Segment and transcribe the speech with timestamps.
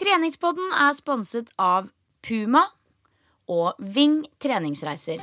[0.00, 1.90] Treningspodden er sponset av
[2.24, 2.62] Puma
[3.52, 5.20] og Ving treningsreiser.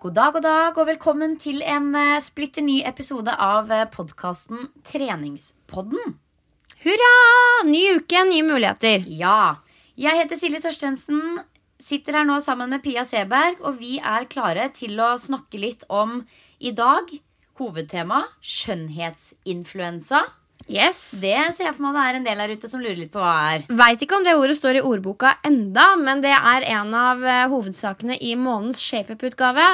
[0.00, 6.16] God dag, god dag, og velkommen til en eh, splitter ny episode av podkasten Treningspodden.
[6.84, 7.12] Hurra!
[7.64, 9.04] Ny uke, nye muligheter.
[9.08, 9.56] Ja.
[9.96, 11.38] Jeg heter Silje Tørstensen,
[11.80, 15.86] sitter her nå sammen med Pia Seberg, og vi er klare til å snakke litt
[15.88, 16.18] om
[16.60, 17.08] i dag
[17.56, 20.26] hovedtema skjønnhetsinfluensa.
[20.66, 21.20] Yes.
[21.22, 23.22] Det ser jeg for meg det er en del her ute som lurer litt på
[23.22, 23.64] hva er.
[23.80, 27.46] Veit ikke om det ordet står i ordboka enda, men det er en av eh,
[27.52, 29.68] hovedsakene i månedens ShapeUp-utgave.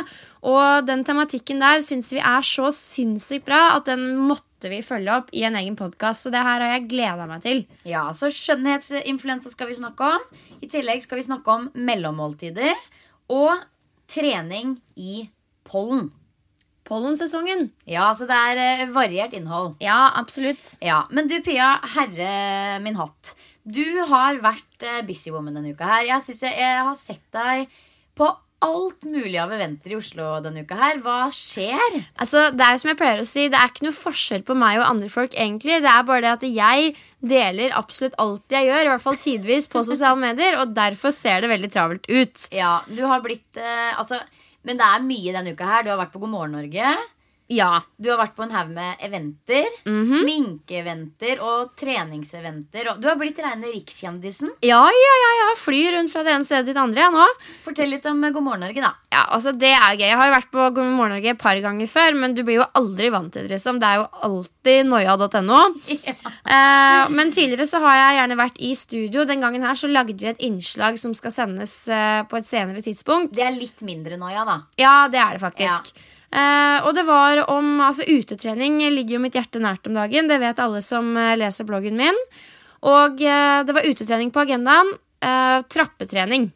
[0.53, 5.17] Og den tematikken der syns vi er så sinnssykt bra at den måtte vi følge
[5.19, 6.27] opp i en egen podkast.
[6.27, 7.65] Så det her har jeg gleda meg til.
[7.89, 10.27] Ja, så skjønnhetsinfluensa skal vi snakke om.
[10.63, 12.75] I tillegg skal vi snakke om mellommåltider
[13.33, 13.65] og
[14.13, 15.25] trening i
[15.69, 16.11] pollen.
[16.87, 17.69] Pollensesongen.
[17.89, 19.77] Ja, så det er eh, variert innhold.
[19.81, 20.65] Ja, absolutt.
[20.83, 23.35] Ja, Men du, Pia, herre min hatt.
[23.63, 26.09] Du har vært eh, busywoman denne uka her.
[26.11, 27.77] Jeg synes jeg, jeg har sett deg
[28.19, 28.29] på
[28.63, 31.01] alt mulig av eventer i Oslo denne uka her.
[31.05, 31.99] Hva skjer?
[32.17, 34.57] Altså, det er jo som jeg pleier å si, det er ikke noe forskjell på
[34.59, 35.81] meg og andre folk, egentlig.
[35.85, 36.93] Det er bare det at jeg
[37.33, 41.43] deler absolutt alt jeg gjør, i hvert fall tidvis, på sosiale medier, og derfor ser
[41.43, 42.47] det veldig travelt ut.
[42.55, 44.21] Ja, du har blitt eh, Altså,
[44.67, 45.85] men det er mye denne uka her.
[45.85, 46.95] Du har vært på God morgen Norge.
[47.53, 47.83] Ja.
[48.01, 49.67] Du har vært på en haug med eventer.
[49.85, 50.13] Mhm.
[50.23, 52.89] Sminkeeventer og treningseventer.
[52.93, 54.51] Og du har blitt reine rikskjendisen.
[54.65, 55.49] Ja, ja, ja, ja.
[55.61, 57.27] Flyr rundt fra det ene stedet til det andre, jeg nå.
[57.67, 58.93] Fortell litt om eh, God morgen Norge, da.
[59.13, 60.07] Ja, altså det er gøy.
[60.09, 62.61] Jeg har jo vært på God morgen Norge et par ganger før, men du blir
[62.63, 63.57] jo aldri vant til det.
[63.59, 63.81] liksom.
[63.83, 65.63] Det er jo alltid noia.no.
[66.53, 69.23] Eh, men tidligere så har jeg gjerne vært i studio.
[69.29, 72.83] Den gangen her så lagde vi et innslag som skal sendes eh, på et senere
[72.85, 73.33] tidspunkt.
[73.39, 74.57] Det er litt mindre noia, da.
[74.81, 75.93] Ja, det er det faktisk.
[76.33, 80.31] Eh, og det var om altså Utetrening ligger jo mitt hjerte nært om dagen.
[80.31, 82.19] Det vet alle som eh, leser bloggen min.
[82.89, 84.95] Og eh, det var utetrening på agendaen.
[85.23, 86.49] Eh, trappetrening,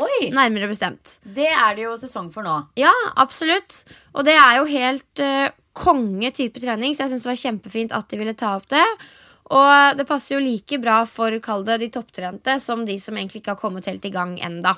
[0.00, 0.30] Oi!
[0.32, 1.18] nærmere bestemt.
[1.20, 2.54] Det er det jo sesong for nå.
[2.80, 3.82] Ja, absolutt.
[4.14, 7.96] Og det er jo helt eh, konge type trening, så jeg syns det var kjempefint
[7.96, 8.86] at de ville ta opp det.
[9.50, 13.42] Og det passer jo like bra for kall det, de topptrente som de som egentlig
[13.42, 14.76] ikke har kommet helt i gang enda.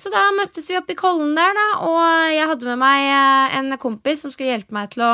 [0.00, 3.56] Så da møttes vi oppe i Kollen der, da, og jeg hadde med meg eh,
[3.58, 5.10] en kompis som skulle hjelpe meg til å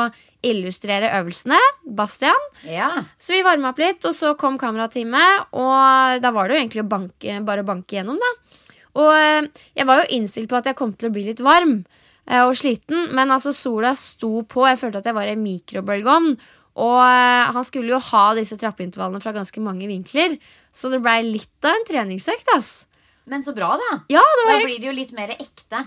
[0.47, 1.59] illustrere øvelsene.
[1.97, 2.47] Bastian.
[2.63, 2.89] Ja.
[3.19, 6.85] Så vi varma opp litt, og så kom kamerateamet, og da var det jo egentlig
[6.85, 8.63] å banke, bare å banke gjennom, da.
[8.97, 11.81] Og eh, jeg var jo innstilt på at jeg kom til å bli litt varm
[11.81, 14.63] eh, og sliten, men altså sola sto på.
[14.71, 16.37] Jeg følte at jeg var i en mikrobølgeovn.
[16.77, 20.35] Og han skulle jo ha disse trappeintervallene fra ganske mange vinkler,
[20.69, 22.85] så det blei litt av en treningsøkt, ass.
[23.27, 23.93] Men så bra, da.
[24.13, 25.83] Ja, Da blir det jo litt mer ekte.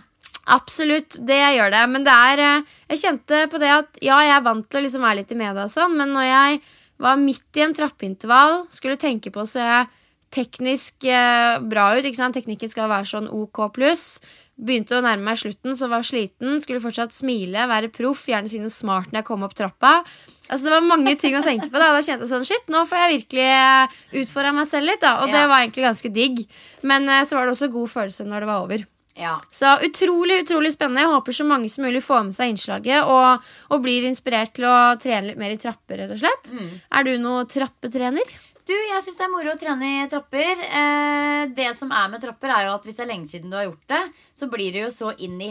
[0.50, 1.84] Absolutt, det gjør det.
[1.92, 4.84] Men det er eh, Jeg kjente på det at ja, jeg er vant til å
[4.84, 6.60] liksom være litt i media og sånn, men når jeg
[7.00, 9.64] var midt i en trappeintervall, skulle tenke på å se
[10.34, 12.36] teknisk eh, bra ut ikke sant?
[12.36, 14.20] Teknikken skal være sånn OK pluss.
[14.60, 16.58] Begynte å nærme meg slutten, så var sliten.
[16.60, 19.94] Skulle fortsatt smile, være proff, gjerne si noe smart når jeg kom opp trappa.
[20.50, 21.78] Altså Det var mange ting å tenke på.
[21.78, 25.00] Da Da kjente jeg sånn, shit, nå får jeg virkelig utfordra meg selv litt.
[25.04, 26.40] da Og det var egentlig ganske digg.
[26.82, 28.86] Men eh, så var det også god følelse når det var over.
[29.20, 29.34] Ja.
[29.52, 31.02] Så utrolig, utrolig spennende.
[31.04, 34.64] Jeg håper så mange som mulig får med seg innslaget og, og blir inspirert til
[34.70, 36.52] å trene litt mer i trapper, rett og slett.
[36.56, 38.38] Er du noe trappetrener?
[38.70, 40.60] Du, jeg syns det er moro å trene i trapper.
[40.62, 43.58] Eh, det som er med trapper, er jo at hvis det er lenge siden du
[43.58, 44.02] har gjort det,
[44.38, 45.50] så blir det jo så inn i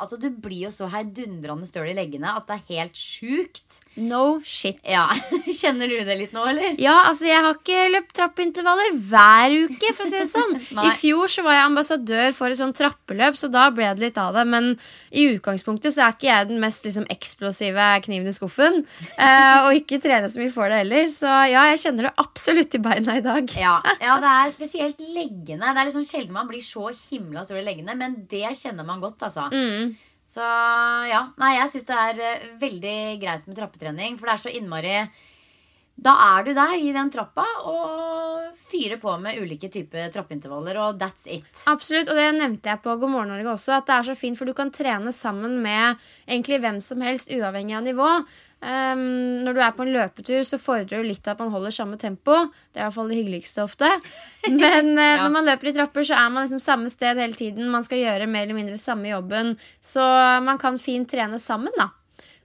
[0.00, 3.80] Altså, du blir jo så heidundrende støl i leggene at det er helt sjukt.
[4.00, 4.78] No shit.
[4.86, 5.06] Ja,
[5.60, 6.76] Kjenner du det litt nå, eller?
[6.80, 10.56] Ja, altså jeg har ikke løpt trappeintervaller hver uke, for å si det sånn.
[10.86, 14.20] I fjor så var jeg ambassadør for et sånn trappeløp, så da ble det litt
[14.20, 14.46] av det.
[14.48, 14.72] Men
[15.10, 18.82] i utgangspunktet så er ikke jeg den mest liksom, eksplosive kniven i skuffen.
[19.20, 21.04] Eh, og ikke trener så mye for det heller.
[21.12, 23.52] Så ja, jeg kjenner det absolutt i beina i dag.
[23.58, 25.74] Ja, ja, det er spesielt leggene.
[25.74, 29.02] Det er liksom sjelden man blir så himla stor i leggene, men det kjenner man
[29.02, 29.48] godt, altså.
[29.52, 29.89] Mm.
[30.30, 30.46] Så
[31.10, 34.52] ja, nei, jeg syns det er eh, veldig greit med trappetrening, for det er så
[34.54, 34.94] innmari
[36.00, 41.00] Da er du der i den trappa og fyrer på med ulike typer trappeintervaller, og
[41.00, 41.50] that's it.
[41.68, 43.74] Absolutt, og det nevnte jeg på God morgen Norge også.
[43.80, 45.98] At det er så fint, for du kan trene sammen med
[46.28, 48.12] egentlig hvem som helst, uavhengig av nivå.
[48.60, 51.96] Um, når du er på en løpetur, så fordrer det litt at man holder samme
[52.00, 52.34] tempo.
[52.72, 53.88] Det er i hvert fall det hyggeligste ofte.
[54.48, 55.22] Men uh, Ja.
[55.24, 57.70] når man løper i trapper, så er man liksom samme sted hele tiden.
[57.72, 59.54] Man skal gjøre mer eller mindre samme jobben.
[59.80, 60.04] Så
[60.44, 61.88] man kan fint trene sammen, da.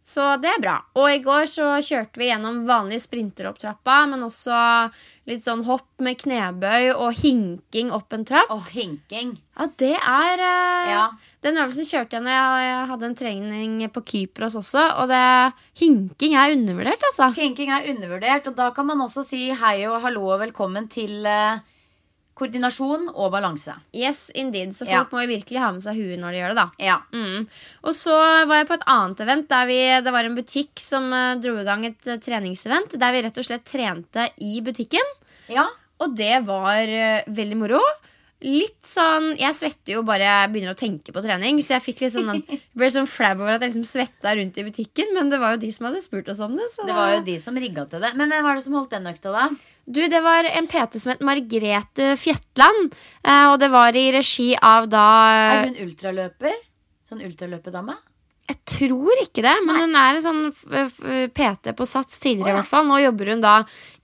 [0.05, 0.75] Så det er bra.
[1.01, 4.53] Og i går så kjørte vi gjennom vanlige sprinter opp trappa, men også
[5.25, 8.51] litt sånn hopp med knebøy og hinking opp en trapp.
[8.53, 9.31] Og hinking.
[9.57, 11.05] Ja, det er uh, Ja.
[11.45, 12.33] Den øvelsen kjørte jeg når
[12.63, 14.81] jeg, hadde en trening på Kypros også.
[15.03, 15.21] Og det,
[15.77, 17.27] hinking er undervurdert, altså.
[17.37, 21.21] Hinking er undervurdert, og da kan man også si hei og hallo og velkommen til
[21.29, 21.59] uh,
[22.35, 23.75] koordinasjon og balanse.
[23.93, 24.73] Yes, indeed.
[24.73, 25.03] Så Ja.
[25.03, 26.67] folk må jo virkelig ha med seg huet når de gjør det, da.
[26.81, 26.97] Ja.
[27.13, 27.45] Mm.
[27.85, 28.17] Og så
[28.49, 31.53] var jeg på et annet event der vi, det var en butikk som uh, dro
[31.61, 32.97] i gang et uh, treningsevent.
[32.97, 35.13] Der vi rett og slett trente i butikken.
[35.53, 35.69] ja.
[36.03, 36.89] Og det var
[37.31, 37.77] veldig moro.
[38.45, 41.57] Litt sånn Jeg svetter jo bare jeg begynner å tenke på trening.
[41.65, 42.43] Så jeg fikk litt sånn
[42.77, 45.13] ble sånn flau over at jeg liksom svetta rundt i butikken.
[45.17, 46.67] Men det var jo de som hadde spurt oss om det.
[46.73, 48.13] Så Det var jo de som rigga til det.
[48.19, 49.47] Men hvem var det som holdt den økta, da?
[49.85, 52.93] Du, det var en PT som het Margrete Fjetland.
[53.25, 55.05] eh, Og det var i regi av da
[55.57, 56.53] Er hun ultraløper?
[57.09, 57.97] Sånn ultraløperdame?
[58.45, 60.41] Jeg tror ikke det, men hun er en sånn
[61.33, 62.45] PT på Sats tidligere.
[62.45, 62.53] Oh, ja.
[62.53, 63.55] i hvert fall Nå jobber hun da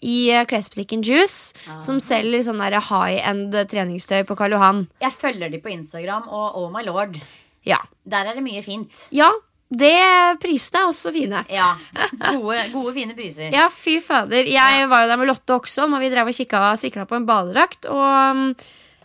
[0.02, 1.54] i eh, klesbutikken Juice,
[1.86, 4.82] som selger sånn high end treningstøy på Karl Johan.
[5.04, 7.22] Jeg følger de på Instagram, og oh my lord.
[7.68, 7.84] Ja.
[8.02, 9.08] Der er det mye fint.
[9.14, 9.30] ja,
[9.72, 11.46] det prisene er også fine.
[11.48, 11.70] Ja.
[12.34, 13.54] Gode, gode fine priser.
[13.56, 14.50] Ja, fy fader.
[14.50, 17.28] Jeg var jo der med Lotte også, og vi drev og kikka sikla på en
[17.30, 17.88] badedrakt.
[17.88, 18.50] Og mm,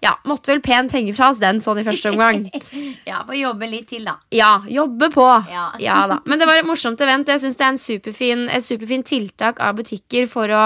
[0.06, 2.46] ja, måtte vel pent henge fra oss den sånn i første omgang.
[3.06, 4.16] Ja, Få jobbe litt til, da.
[4.34, 5.24] Ja, jobbe på.
[5.50, 5.68] Ja.
[6.10, 6.16] da.
[6.26, 9.06] Men det var et morsomt event, og jeg syns det er en superfin, et superfint
[9.06, 10.64] tiltak av butikker for å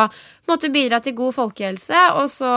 [0.48, 2.00] måtte bidra til god folkehelse.
[2.16, 2.48] Og så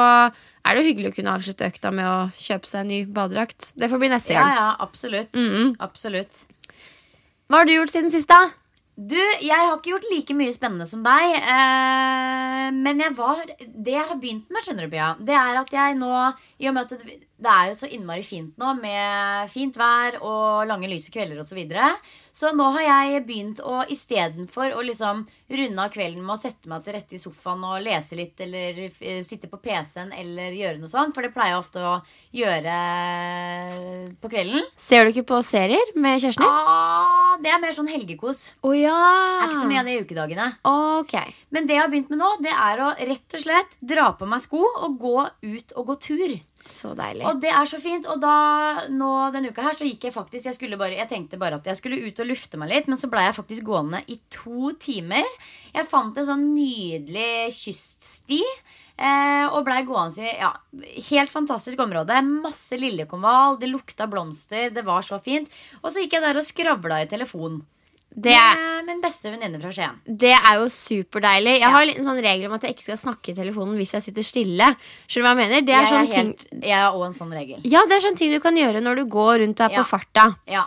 [0.64, 3.74] er det hyggelig å kunne avslutte økta med å kjøpe seg en ny badedrakt.
[3.76, 4.56] Det får bli neste gang.
[4.56, 5.36] ja, absolutt.
[5.36, 5.76] Mhm.
[5.84, 6.46] Absolutt.
[7.52, 8.40] Hva har du gjort siden sist, da?
[8.94, 11.32] Du, jeg har ikke gjort like mye spennende som deg.
[11.34, 15.74] Eh, men jeg var Det jeg har begynt med, skjønner du, Bia, det er at
[15.74, 16.12] jeg nå
[16.62, 17.16] I og med at det,
[17.50, 21.50] er jo så innmari fint nå med fint vær og lange, lyse kvelder osv.
[21.50, 21.90] Så, videre,
[22.34, 25.22] så nå har jeg begynt å istedenfor å liksom
[25.54, 28.80] runde av kvelden med å sette meg til rette i sofaen og lese litt eller
[28.90, 31.94] uh, sitte på PC-en eller gjøre noe sånt, for det pleier jeg ofte å
[32.34, 32.78] gjøre
[34.18, 34.66] på kvelden.
[34.82, 36.72] Ser du ikke på serier med kjæresten din?
[36.74, 38.42] Ah, det er mer sånn helgekos.
[38.66, 38.98] Å ja.
[38.98, 40.48] Det er ikke så mye av det i ukedagene.
[41.04, 41.36] Okay.
[41.54, 44.30] Men det jeg har begynt med nå, det er å rett og slett dra på
[44.30, 45.20] meg sko og gå
[45.54, 46.36] ut og gå tur.
[46.70, 47.26] Så deilig.
[47.28, 48.06] Og det er så fint.
[48.08, 48.36] Og da,
[48.92, 51.80] nå denne uka her, så gikk jeg faktisk Jeg, bare, jeg tenkte bare at jeg
[51.80, 55.28] skulle ut og lufte meg litt, men så blei jeg faktisk gående i to timer.
[55.76, 58.40] Jeg fant en sånn nydelig kyststi.
[58.94, 60.52] Eh, og blei gående i ja,
[61.10, 62.20] helt fantastisk område.
[62.46, 65.52] Masse liljekonvall, det lukta blomster, det var så fint.
[65.82, 67.64] Og så gikk jeg der og skravla i telefon.
[68.16, 69.96] Det er, Med min beste venninne fra Skien.
[70.06, 71.54] det er jo superdeilig.
[71.60, 71.70] Jeg Ja.
[71.72, 74.22] har en sånn regel om at jeg ikke skal snakke i telefonen hvis jeg sitter
[74.22, 74.76] stille.
[75.08, 75.62] Skjønner du hva jeg mener?
[75.66, 77.60] Det er jeg, sånn er ting jeg har òg en sånn regel.
[77.64, 79.84] Ja, det er sånn ting du kan gjøre når du går rundt og er Ja.
[79.84, 80.36] på farta.
[80.48, 80.66] Ja.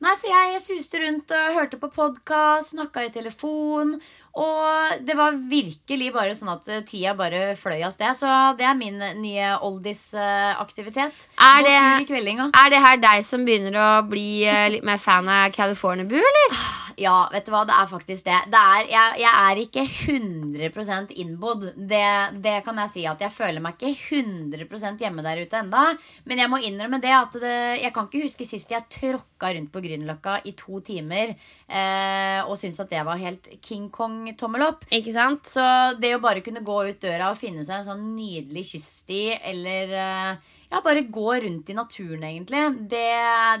[0.00, 4.00] Nei, så jeg suste rundt og hørte på podkast, snakka i telefon.
[4.38, 8.18] Og det var virkelig bare sånn at eh, tida bare fløy av sted.
[8.18, 11.26] Så det er min nye oldies-aktivitet.
[11.38, 11.68] Er.
[11.68, 16.20] Er det her deg som begynner å bli eh, litt mer fan av California Boo,
[16.20, 16.60] eller?
[16.98, 18.38] Ja, vet du hva, det er faktisk det.
[18.50, 21.68] det er, jeg, jeg er ikke 100 innbodd.
[21.76, 22.06] Det,
[22.42, 23.04] det kan jeg si.
[23.06, 25.84] at Jeg føler meg ikke 100% hjemme der ute enda
[26.26, 27.54] Men jeg må innrømme det at det,
[27.84, 32.58] jeg kan ikke huske sist jeg tråkka rundt på Grünerløkka i to timer eh, og
[32.58, 33.86] syntes at det var helt King
[34.18, 34.84] Kong-tommel opp.
[34.94, 35.46] Ikke sant?
[35.48, 35.64] Så
[36.02, 39.94] det å bare kunne gå ut døra og finne seg en sånn nydelig kyststi eller
[39.94, 42.60] eh, ja, bare gå rundt i naturen, egentlig.
[42.90, 43.04] Det,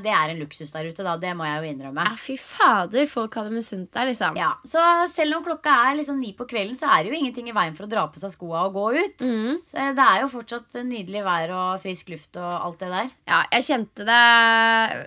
[0.04, 1.14] det, er en luksus der ute, da.
[1.20, 2.04] Det må jeg jo innrømme.
[2.04, 4.36] Ja, fy fader, folk hadde misunt deg, liksom.
[4.36, 7.48] Ja, Så selv om klokka er liksom ni på kvelden, så er det jo ingenting
[7.48, 9.24] i veien for å dra på seg skoa og gå ut.
[9.24, 9.60] Mm.
[9.70, 13.10] Så det er jo fortsatt nydelig vær og frisk luft og alt det der.
[13.30, 14.22] Ja, jeg kjente det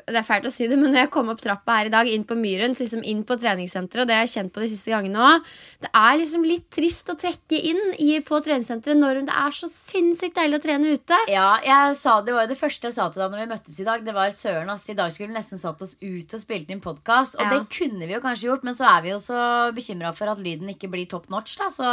[0.09, 2.09] Det er fælt å si det, men når jeg kom opp trappa her i dag,
[2.09, 4.93] inn på Myren, liksom inn på treningssenteret, og det har jeg kjent på de siste
[4.93, 5.53] gangene òg,
[5.85, 9.69] det er liksom litt trist å trekke inn i, på treningssenteret når det er så
[9.71, 11.21] sinnssykt deilig å trene ute.
[11.31, 13.79] Ja, jeg sa, Det var jo det første jeg sa til deg når vi møttes
[13.79, 14.03] i dag.
[14.05, 14.87] Det var søren, ass.
[14.89, 17.35] I dag skulle vi nesten satt oss ut og spilt inn podkast.
[17.35, 17.49] Og Ja.
[17.59, 19.39] det kunne vi jo kanskje gjort, men så er vi jo så
[19.73, 21.69] bekymra for at lyden ikke blir top notch, da.
[21.73, 21.87] Så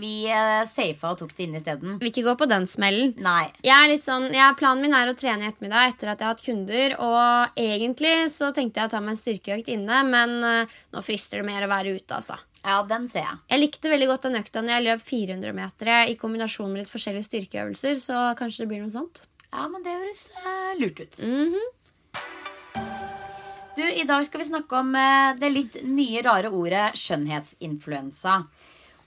[0.00, 1.98] vi eh, safa og tok det inn isteden.
[2.00, 3.14] Vil ikke gå på den smellen.
[3.18, 3.50] Nei.
[3.62, 6.26] Jeg er litt sånn, jeg, Planen min er å trene i ettermiddag etter at jeg
[6.26, 6.96] har hatt kunder.
[7.00, 11.40] Og egentlig så tenkte jeg å ta meg en styrkeøkt inne, men eh, nå frister
[11.42, 12.14] det mer å være ute.
[12.14, 12.38] altså.
[12.60, 13.38] Ja, den ser jeg.
[13.48, 16.90] Jeg likte veldig godt den økta når jeg løp 400 meter i kombinasjon med litt
[16.92, 17.94] forskjellige styrkeøvelser.
[17.96, 19.22] Så kanskje det blir noe sånt.
[19.50, 21.20] Ja, men det høres uh, lurt ut.
[21.26, 21.68] Mhm.
[23.76, 28.34] Du, I dag skal vi snakke om eh, det litt nye, rare ordet skjønnhetsinfluensa.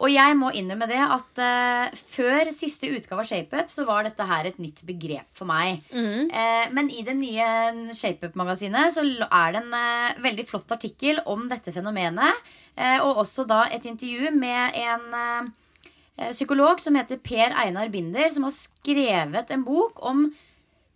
[0.03, 4.25] Og jeg må innrømme det at uh, før siste utgave av ShapeUp så var dette
[4.27, 5.83] her et nytt begrep for meg.
[5.93, 11.45] Eh, men i det nye ShapeUp-magasinet så er det en uh, veldig flott artikkel om
[11.51, 12.41] dette fenomenet.
[13.05, 15.51] Og også da et intervju med en
[16.17, 20.27] psykolog som heter Per Einar Binder, som har skrevet en bok om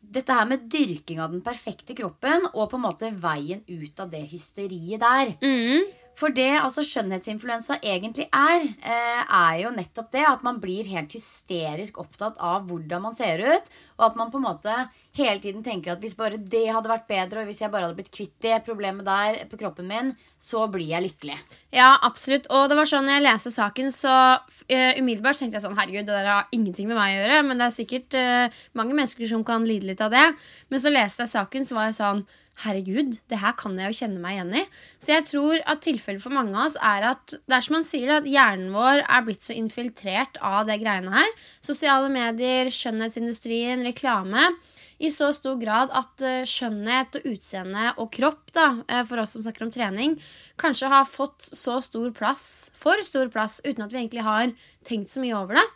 [0.08, 4.12] dette her med dyrking av den perfekte kroppen og på en måte veien ut av
[4.12, 5.34] det hysteriet der.
[5.42, 5.88] Mhm.
[6.18, 11.14] For det altså skjønnhetsinfluensa egentlig er, eh, er jo nettopp det at man blir helt
[11.14, 13.70] hysterisk opptatt av hvordan man ser ut,
[14.00, 14.78] og at man på en måte
[15.18, 17.98] hele tiden tenker at hvis bare det hadde vært bedre, og hvis jeg bare hadde
[18.00, 20.10] blitt kvitt det problemet der på kroppen min,
[20.42, 21.38] så blir jeg lykkelig.
[21.74, 22.50] Ja, absolutt.
[22.54, 26.06] Og det var sånn, når jeg leste saken, så uh, umiddelbart tenkte jeg sånn Herregud,
[26.10, 27.40] det der har ingenting med meg å gjøre.
[27.50, 30.28] Men det er sikkert uh, mange mennesker som kan lide litt av det.
[30.70, 32.26] Men så leste jeg saken, så var jeg sånn
[32.64, 34.64] Herregud, det her kan jeg jo kjenne meg igjen i.
[35.04, 37.86] Så jeg tror at tilfellet for mange av oss er at det er som man
[37.86, 41.30] sier, at hjernen vår er blitt så infiltrert av det greiene her.
[41.62, 44.50] Sosiale medier, skjønnhetsindustrien, reklame.
[44.98, 49.36] I så stor grad at eh, skjønnhet og utseende og kropp, da, eh, for oss
[49.36, 50.16] som snakker om trening,
[50.58, 54.50] kanskje har fått så stor plass, for stor plass, uten at vi egentlig har
[54.88, 55.68] tenkt så mye over det.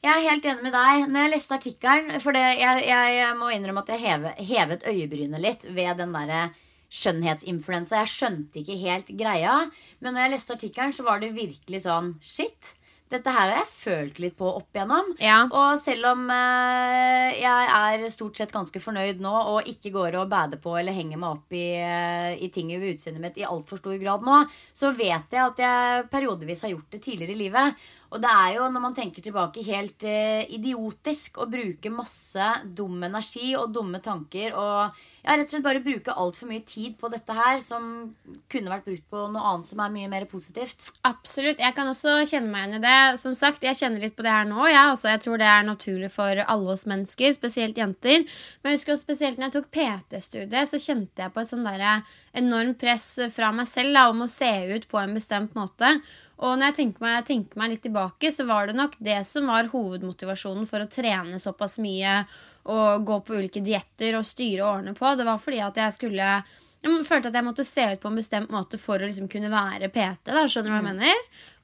[0.00, 1.04] Jeg er helt enig med deg.
[1.12, 5.44] Når jeg leste artikkelen For det, jeg, jeg må innrømme at jeg heve, hevet øyebrynet
[5.44, 6.48] litt ved den derre
[6.90, 8.00] skjønnhetsinfluensa.
[8.02, 9.62] Jeg skjønte ikke helt greia.
[10.00, 12.74] Men når jeg leste artikkelen, så var det virkelig sånn Shit.
[13.10, 15.08] Dette her har jeg følt litt på opp igjennom.
[15.18, 15.40] Ja.
[15.50, 20.28] Og selv om eh, jeg er stort sett ganske fornøyd nå og ikke går og
[20.30, 21.64] bader på eller henger meg opp i,
[22.38, 26.06] i ting ved utseendet mitt i altfor stor grad nå, så vet jeg at jeg
[26.12, 27.82] periodevis har gjort det tidligere i livet.
[28.10, 32.98] Og det er jo, når man tenker tilbake, helt eh, idiotisk å bruke masse dum
[33.06, 37.10] energi og dumme tanker og ja, rett og slett bare bruke altfor mye tid på
[37.12, 37.84] dette her som
[38.50, 40.88] kunne vært brukt på noe annet som er mye mer positivt.
[41.04, 41.60] Absolutt.
[41.60, 43.20] Jeg kan også kjenne meg igjen i det.
[43.20, 44.62] Som sagt, Jeg kjenner litt på det her nå.
[44.70, 48.24] Ja, altså, jeg tror det er naturlig for alle oss mennesker, spesielt jenter.
[48.62, 51.68] Men jeg husker også spesielt når jeg tok PT-studiet, så kjente jeg på et sånn
[51.68, 51.84] der
[52.40, 55.98] enormt press fra meg selv da, om å se ut på en bestemt måte.
[56.40, 59.50] Og når jeg tenker meg, tenker meg litt tilbake, så var det nok det som
[59.50, 62.22] var hovedmotivasjonen for å trene såpass mye
[62.70, 65.14] og gå på ulike dietter og styre årene på.
[65.16, 66.32] Det var fordi at jeg skulle
[66.80, 69.50] jeg følte at jeg måtte se ut på en bestemt måte for å liksom kunne
[69.52, 70.30] være PT.
[70.32, 71.18] Da, skjønner du hva jeg mener?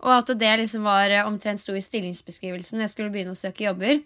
[0.05, 3.65] Og at det liksom var eh, omtrent sto i stillingsbeskrivelsen jeg skulle begynne å søke
[3.65, 4.03] jobber.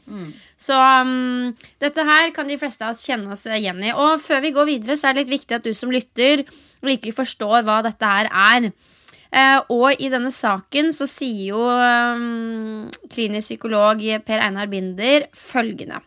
[0.55, 1.51] Så um,
[1.83, 3.91] dette her kan de fleste av oss kjenne oss igjen i.
[3.91, 6.45] Og før vi går videre, så er det litt viktig at du som lytter
[6.87, 8.71] virkelig forstår hva dette her er.
[9.31, 16.01] Eh, og i denne saken så sier jo um, klinisk psykolog Per Einar Binder følgende.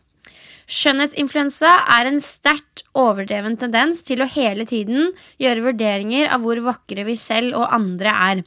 [0.63, 5.11] Skjønnhetsinfluensa er en sterkt overdreven tendens til å hele tiden
[5.41, 8.43] gjøre vurderinger av hvor vakre vi selv og andre er.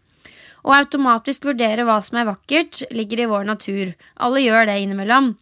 [0.67, 3.93] Å automatisk vurdere hva som er vakkert, ligger i vår natur.
[4.17, 5.35] Alle gjør det innimellom.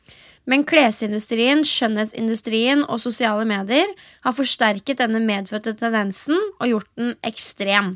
[0.45, 3.89] Men klesindustrien, skjønnhetsindustrien og sosiale medier
[4.27, 7.95] har forsterket denne medfødte tendensen og gjort den ekstrem.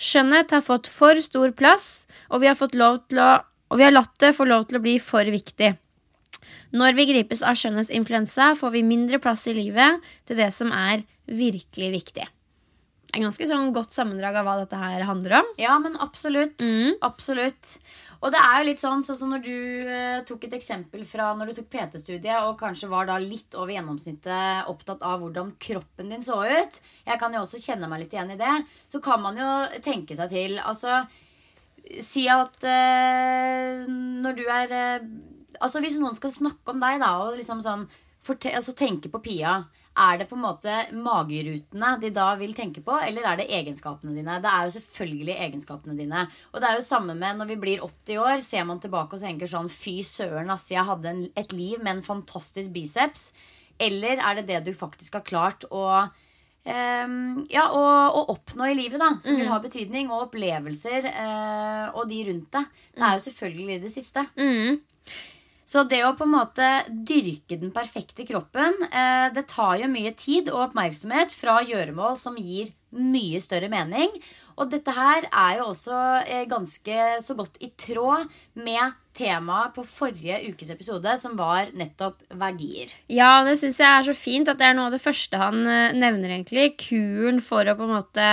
[0.00, 3.30] Skjønnhet har fått for stor plass, og vi har, fått lov til å,
[3.72, 5.74] og vi har latt det få lov til å bli for viktig.
[6.72, 11.04] Når vi gripes av skjønnhetsinfluensa, får vi mindre plass i livet til det som er
[11.28, 12.24] virkelig viktig.
[13.12, 15.50] er ganske sånn godt sammendrag av hva dette her handler om.
[15.60, 16.56] Ja, men absolutt.
[16.64, 16.96] Mm.
[17.04, 17.76] Absolutt.
[18.22, 19.54] Og det er jo litt sånn, sånn som når du
[19.90, 23.74] eh, tok et eksempel fra når du tok PT-studiet og kanskje var da litt over
[23.74, 26.78] gjennomsnittet opptatt av hvordan kroppen din så ut.
[27.08, 28.54] Jeg kan jo også kjenne meg litt igjen i det.
[28.92, 29.50] Så kan man jo
[29.82, 30.54] tenke seg til.
[30.62, 31.02] Altså,
[31.98, 35.12] si at eh, når du er eh,
[35.62, 37.82] Altså hvis noen skal snakke om deg, da, og liksom sånn
[38.24, 39.60] altså, tenke på Pia.
[39.92, 44.14] Er det på en måte magerutene de da vil tenke på, eller er det egenskapene
[44.16, 44.38] dine?
[44.40, 46.24] Det er jo selvfølgelig egenskapene dine.
[46.52, 49.24] Og det er jo samme med når vi blir 80 år, ser man tilbake og
[49.24, 53.30] tenker sånn Fy søren, ass, jeg hadde en, et liv med en fantastisk biceps.
[53.82, 55.86] Eller er det det du faktisk har klart å
[56.62, 61.88] Um, ja, og, og, oppnå i livet, da, som vil ha betydning, og opplevelser uh,
[61.98, 62.68] og de rundt deg.
[62.94, 64.22] Det er jo selvfølgelig det siste.
[64.38, 64.78] Mm.
[65.72, 70.12] Så det å på en måte dyrke den perfekte kroppen, eh, det tar jo mye
[70.18, 74.12] tid og oppmerksomhet fra gjøremål som gir mye større mening.
[74.60, 78.28] Og dette her er jo også eh, ganske så godt i tråd
[78.60, 82.92] med temaet på forrige ukes episode, som var nettopp verdier.
[83.08, 85.64] Ja, det syns jeg er så fint at det er noe av det første han
[85.64, 86.74] eh, nevner, egentlig.
[86.84, 88.28] Kuren for å på en måte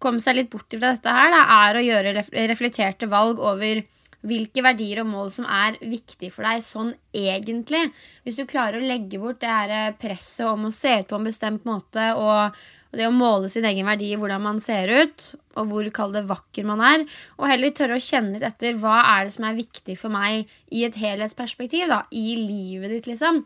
[0.00, 2.20] komme seg litt bort fra dette her, da, er å gjøre
[2.54, 3.82] reflekterte valg over
[4.26, 7.86] hvilke verdier og mål som er viktig for deg sånn egentlig.
[8.24, 11.16] Hvis du klarer å legge bort det her eh, presset om å se ut på
[11.16, 12.58] en bestemt måte, og,
[12.90, 16.66] det å måle sin egen verdi hvordan man ser ut, og hvor kall det vakker
[16.66, 17.04] man er,
[17.38, 20.50] og heller tørre å kjenne litt etter hva er det som er viktig for meg
[20.74, 23.44] i et helhetsperspektiv, da, i livet ditt, liksom.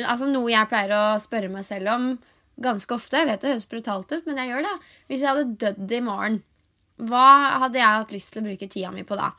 [0.00, 2.08] Altså Noe jeg pleier å spørre meg selv om
[2.62, 3.20] ganske ofte.
[3.20, 4.74] Jeg vet det høres brutalt ut, men jeg gjør det.
[5.10, 6.40] Hvis jeg hadde dødd i morgen,
[7.02, 7.28] hva
[7.66, 9.34] hadde jeg hatt lyst til å bruke tida mi på da?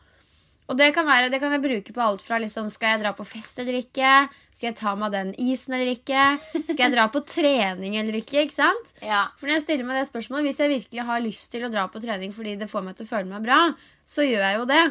[0.71, 3.11] Og det kan, være, det kan jeg bruke på alt fra liksom, skal jeg dra
[3.17, 4.11] på fest eller ikke?
[4.55, 6.27] Skal jeg ta meg den isen eller ikke?
[6.69, 8.45] Skal jeg dra på trening eller ikke?
[8.45, 8.93] ikke sant?
[9.03, 9.25] Ja.
[9.39, 11.87] For når jeg stiller meg det spørsmålet, Hvis jeg virkelig har lyst til å dra
[11.91, 13.59] på trening fordi det får meg til å føle meg bra,
[14.07, 14.83] så gjør jeg jo det.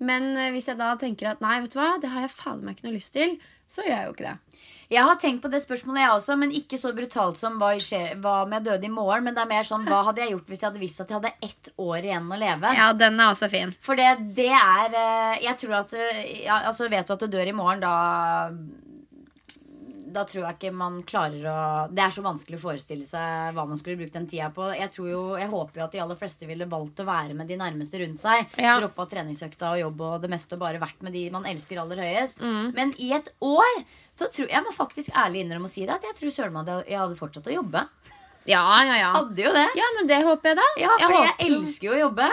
[0.00, 2.64] Men eh, hvis jeg da tenker at nei, vet du hva, det har jeg faen
[2.64, 3.36] meg ikke noe lyst til,
[3.70, 4.49] så gjør jeg jo ikke det.
[4.90, 8.16] Jeg har tenkt på det spørsmålet, jeg også, men ikke så brutalt som hva, skjer,
[8.18, 9.22] hva om jeg døde i morgen.
[9.28, 11.20] Men det er mer sånn, hva hadde jeg gjort hvis jeg hadde visst at jeg
[11.20, 12.72] hadde ett år igjen å leve?
[12.74, 13.74] Ja, den er også fin.
[13.86, 17.52] For det, det er eh, Jeg tror at ja, altså Vet du at du dør
[17.52, 17.94] i morgen, da
[20.12, 21.56] da tror jeg ikke man klarer å
[21.92, 24.66] Det er så vanskelig å forestille seg hva man skulle brukt den tida på.
[24.76, 27.50] Jeg, tror jo, jeg håper jo at de aller fleste ville valgt å være med
[27.50, 28.46] de nærmeste rundt seg.
[28.60, 28.76] Ja.
[28.82, 32.02] Droppa treningsøkta og jobb og det meste og bare vært med de man elsker aller
[32.04, 32.42] høyest.
[32.42, 32.70] Mm.
[32.76, 33.82] Men i et år
[34.18, 36.72] så tror jeg må faktisk ærlig innrømme å si det at jeg tror søren meg
[36.84, 37.86] jeg hadde fortsatt å jobbe.
[38.48, 39.10] Ja, ja, ja.
[39.18, 39.66] Hadde jo det.
[39.76, 40.68] Ja, men det håper jeg, da.
[40.80, 42.30] Ja, for jeg, håper- elsker jo å jobbe.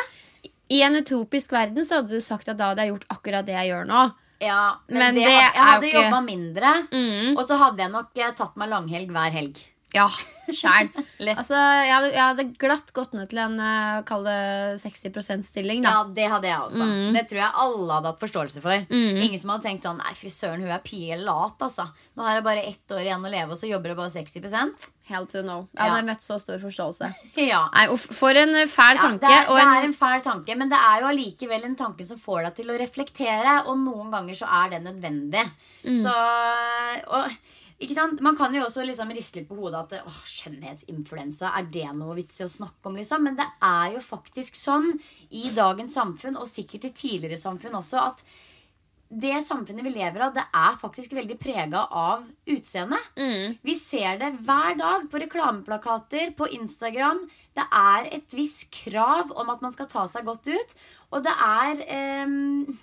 [0.67, 3.55] I en utopisk verden så hadde du sagt at da hadde jeg gjort akkurat det
[3.55, 4.01] jeg gjør nå.
[4.39, 6.73] Ja, men, Men det, det jeg hadde ikke- jobba mindre.
[6.91, 7.37] Mm.
[7.37, 9.57] Og så hadde jeg nok eh, tatt meg langhelg hver helg.
[9.97, 10.07] Ja,
[10.47, 10.87] sjæl.
[11.33, 14.37] Altså, jeg hadde, jeg hadde glatt gått ned til en uh, kall det
[14.83, 15.81] 60 %-stilling.
[15.83, 15.91] da.
[15.97, 16.85] Ja, det hadde jeg også.
[16.87, 17.15] Mm.
[17.17, 18.85] Det tror jeg alle hadde hatt forståelse for.
[18.91, 19.21] Mm.
[19.25, 21.87] Ingen som hadde tenkt sånn Nei, fy søren, hun er pie lat, altså.
[22.15, 24.87] Nå har jeg bare ett år igjen å leve, og så jobber jeg bare 60
[25.07, 25.67] Hell to know.
[25.71, 25.91] Jeg Ja.
[25.93, 27.11] hadde møtt så stor forståelse.
[27.51, 27.61] Ja.
[27.73, 29.23] Nei, For en uh, fæl Ja, tanke.
[29.27, 31.77] det, er, og det en, er en fæl tanke, men det er jo allikevel en
[31.79, 33.53] tanke som får deg til å reflektere.
[33.67, 35.45] Og noen ganger så er det nødvendig.
[35.87, 36.01] Mm.
[36.03, 36.15] Så
[37.07, 37.31] og?
[38.25, 42.15] Man kan jo også liksom riste litt på hodet at åh, skjønnhetsinfluensa, er det noe
[42.17, 42.97] vits i å snakke om?
[42.97, 43.21] liksom?
[43.27, 44.95] Men det er jo faktisk sånn
[45.29, 48.23] i dagens samfunn, og sikkert i tidligere samfunn også, at
[49.07, 53.05] det samfunnet vi lever av, det er faktisk veldig prega av utseendet.
[53.15, 57.21] mm, Vi ser det hver dag på reklameplakater, på Instagram.
[57.55, 60.75] Det er et visst krav om at man skal ta seg godt ut.
[61.13, 62.77] Og det er ehm,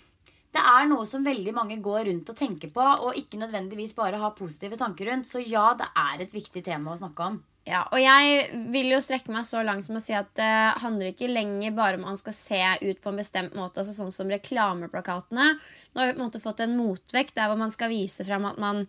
[0.54, 4.20] Det er noe som veldig mange går rundt og tenker på, og ikke nødvendigvis bare
[4.22, 5.26] har positive tanker rundt.
[5.26, 7.40] Så ja, det er et viktig tema å snakke om.
[7.64, 11.10] ja, og jeg vil jo strekke meg så langt som å si at det handler
[11.10, 13.80] ikke lenger bare om man skal se ut på en bestemt måte.
[13.80, 15.48] altså Sånn som reklameplakatene.
[15.56, 18.46] Nå har vi på en måte fått en motvekt der hvor man skal vise frem
[18.46, 18.84] at man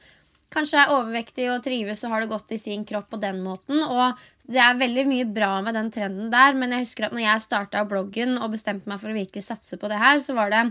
[0.54, 3.82] kanskje er overvektig og trives og har det godt i sin kropp på den måten.
[3.82, 7.26] Og det er veldig mye bra med den trenden der, men jeg husker at når
[7.26, 10.54] jeg starta bloggen og bestemte meg for å virkelig satse på det her, så var
[10.54, 10.64] det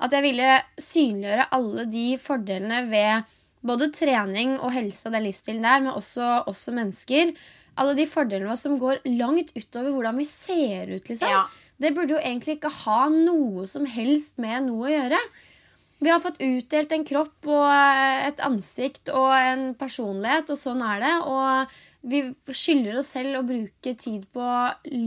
[0.00, 3.28] at jeg ville synliggjøre alle de fordelene ved
[3.66, 7.34] både trening og helse og den livsstilen der, men også som mennesker.
[7.80, 11.04] Alle de fordelene som går langt utover hvordan vi ser ut.
[11.08, 11.28] liksom.
[11.28, 11.44] Ja.
[11.80, 15.20] Det burde jo egentlig ikke ha noe som helst med noe å gjøre.
[16.00, 20.80] Vi har fått utdelt en kropp og eh, et ansikt og en personlighet, og sånn
[20.84, 21.14] er det.
[21.28, 21.74] Og
[22.08, 22.22] vi
[22.56, 24.46] skylder oss selv å bruke tid på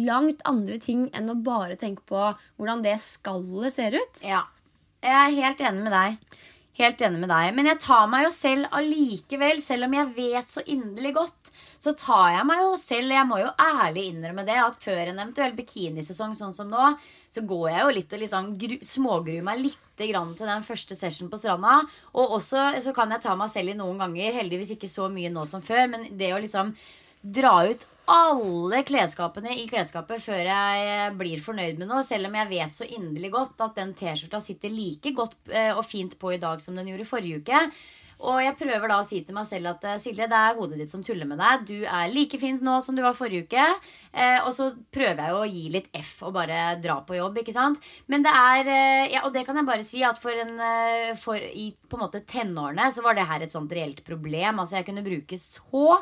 [0.06, 2.28] langt andre ting enn å bare tenke på
[2.62, 4.22] hvordan det skallet ser ut.
[4.22, 4.44] Ja.
[5.04, 6.38] Jeg er helt enig med deg.
[6.80, 7.50] Helt enig med deg.
[7.58, 11.52] Men jeg tar meg jo selv allikevel, selv om jeg vet så inderlig godt,
[11.84, 15.20] så tar jeg meg jo selv Jeg må jo ærlig innrømme det at før en
[15.20, 16.94] eventuell bikinisesong sånn som nå,
[17.34, 20.96] så går jeg jo litt og liksom gru, smågruer meg litt grann til den første
[20.96, 21.82] session på stranda.
[22.16, 25.34] Og også så kan jeg ta meg selv i noen ganger, heldigvis ikke så mye
[25.34, 26.72] nå som før, men det å liksom
[27.24, 32.04] dra ut alle klesskapene i klesskapet før jeg blir fornøyd med noe.
[32.04, 35.86] Selv om jeg vet så inderlig godt at den T-skjorta sitter like godt eh, og
[35.88, 37.68] fint på i dag som den gjorde i forrige uke.
[38.24, 40.80] Og jeg prøver da å si til meg selv at eh, Silje, det er hodet
[40.80, 41.66] ditt som tuller med deg.
[41.68, 43.66] Du er like fin nå som du var forrige uke.
[44.12, 47.42] Eh, og så prøver jeg jo å gi litt F og bare dra på jobb,
[47.42, 47.80] ikke sant.
[48.12, 51.14] Men det er eh, ja, Og det kan jeg bare si at for, en, eh,
[51.20, 54.62] for i på en måte tenårene så var det her et sånt reelt problem.
[54.64, 56.00] Altså jeg kunne bruke så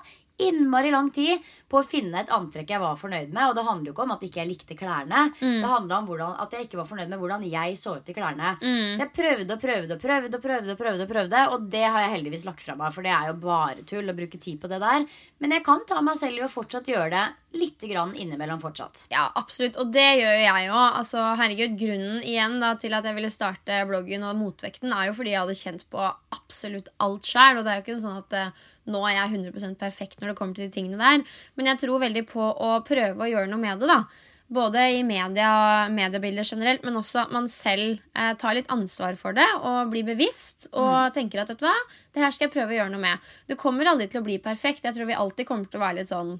[0.47, 3.43] innmari lang tid på å finne et antrekk jeg var fornøyd med.
[3.51, 5.27] Og det handler jo ikke om at ikke jeg likte klærne.
[5.39, 8.15] Det handla om hvordan, at jeg ikke var fornøyd med hvordan jeg så ut i
[8.17, 8.55] klærne.
[8.61, 12.05] Så jeg prøvde og prøvde og prøvde, og prøvde, prøvde, og prøvde og det har
[12.05, 14.69] jeg heldigvis lagt fra meg, for det er jo bare tull å bruke tid på
[14.71, 15.05] det der.
[15.41, 19.05] Men jeg kan ta meg selv i å fortsatt gjøre det litt grann innimellom fortsatt.
[19.11, 19.75] Ja, absolutt.
[19.81, 20.97] Og det gjør jo jeg òg.
[21.01, 25.15] Altså, herregud, grunnen igjen da, til at jeg ville starte bloggen og Motvekten, er jo
[25.17, 26.05] fordi jeg hadde kjent på
[26.37, 27.59] absolutt alt sjæl.
[27.59, 30.37] Og det er jo ikke sånn at eh, nå er jeg 100% perfekt når det
[30.39, 31.23] kommer til de tingene der.
[31.57, 33.89] Men jeg tror veldig på å prøve å gjøre noe med det.
[33.91, 34.03] da.
[34.51, 39.37] Både i media, mediebilder generelt, men også at man selv eh, tar litt ansvar for
[39.37, 40.67] det og blir bevisst.
[40.73, 41.77] Og tenker at vet du hva,
[42.11, 43.29] det her skal jeg prøve å gjøre noe med.
[43.47, 44.83] Du kommer aldri til å bli perfekt.
[44.83, 46.35] Jeg tror vi alltid kommer til å være litt sånn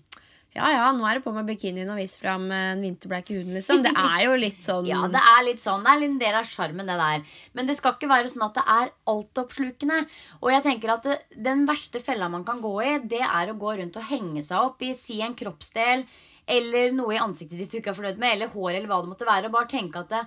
[0.51, 3.37] ja, ja, nå er det på med bikinien og vise fram eh, en vinterbleik i
[3.37, 3.83] huden, liksom.
[3.85, 5.85] Det er jo litt sånn Ja, det er litt sånn.
[5.85, 7.37] Det er en del av sjarmen, det der.
[7.55, 10.01] Men det skal ikke være sånn at det er altoppslukende.
[10.41, 11.15] Og jeg tenker at det,
[11.47, 14.67] den verste fella man kan gå i, det er å gå rundt og henge seg
[14.71, 16.03] opp i si en kroppsdel
[16.51, 19.11] eller noe i ansiktet ditt du ikke er fornøyd med, eller hår, eller hva det
[19.13, 20.25] måtte være, og bare tenke at det,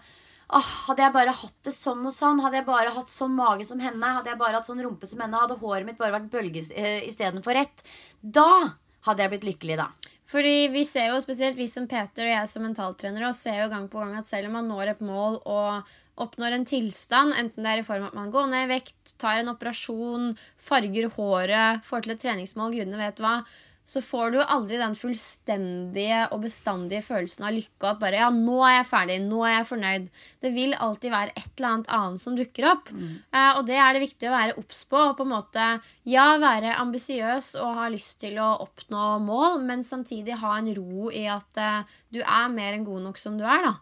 [0.54, 3.64] Åh, hadde jeg bare hatt det sånn og sånn, hadde jeg bare hatt sånn mage
[3.64, 6.28] som henne, hadde jeg bare hatt sånn rumpe som henne, hadde håret mitt bare vært
[6.32, 7.80] bølge eh, istedenfor rett,
[8.20, 8.76] da
[9.08, 9.88] hadde jeg blitt lykkelig, da.
[10.30, 13.68] Fordi vi ser jo, spesielt vi som Peter og jeg som mentaltrenere, og ser jo
[13.72, 15.92] gang på gang at selv om man når et mål og
[16.24, 19.14] oppnår en tilstand, enten det er i form av at man går ned i vekt,
[19.20, 20.32] tar en operasjon,
[20.62, 23.40] farger håret, får til et treningsmål, gudene vet hva,
[23.84, 27.90] så får du aldri den fullstendige og bestandige følelsen av lykke.
[27.90, 30.06] At bare ja, nå er jeg ferdig, nå er jeg fornøyd.
[30.40, 32.88] Det vil alltid være et eller annet annet som dukker opp.
[32.94, 35.02] Eh, og det er det viktig å være obs på.
[35.10, 35.68] Og på en måte,
[36.08, 41.12] ja, være ambisiøs og ha lyst til å oppnå mål, men samtidig ha en ro
[41.12, 43.68] i at eh, du er mer enn god nok som du er.
[43.68, 43.74] da.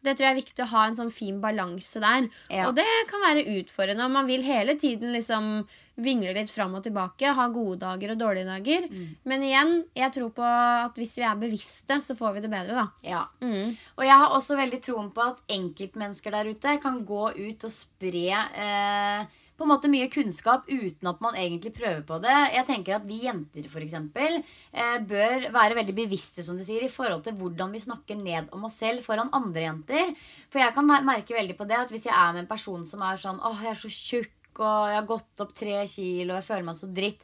[0.00, 2.30] Det tror jeg er viktig å ha en sånn fin balanse der.
[2.48, 2.68] Ja.
[2.70, 4.06] Og det kan være utfordrende.
[4.06, 5.66] Og man vil hele tiden liksom
[6.02, 7.32] vingle litt fram og tilbake.
[7.36, 8.88] Ha gode dager og dårlige dager.
[9.28, 12.84] Men igjen, jeg tror på at hvis vi er bevisste, så får vi det bedre,
[12.84, 12.86] da.
[13.06, 13.24] Ja.
[13.44, 13.76] Mm.
[13.98, 17.74] Og jeg har også veldig troen på at enkeltmennesker der ute kan gå ut og
[17.74, 18.24] spre
[18.64, 22.36] eh, på en måte mye kunnskap uten at man egentlig prøver på det.
[22.54, 24.38] Jeg tenker at vi jenter for eksempel,
[24.72, 28.48] eh, bør være veldig bevisste som du sier, i forhold til hvordan vi snakker ned
[28.56, 30.14] om oss selv foran andre jenter.
[30.48, 33.04] For jeg kan merke veldig på det at hvis jeg er med en person som
[33.04, 36.40] er sånn åh, jeg er så tjukk, og jeg har gått opp tre kilo, og
[36.42, 37.20] jeg føler meg så dritt,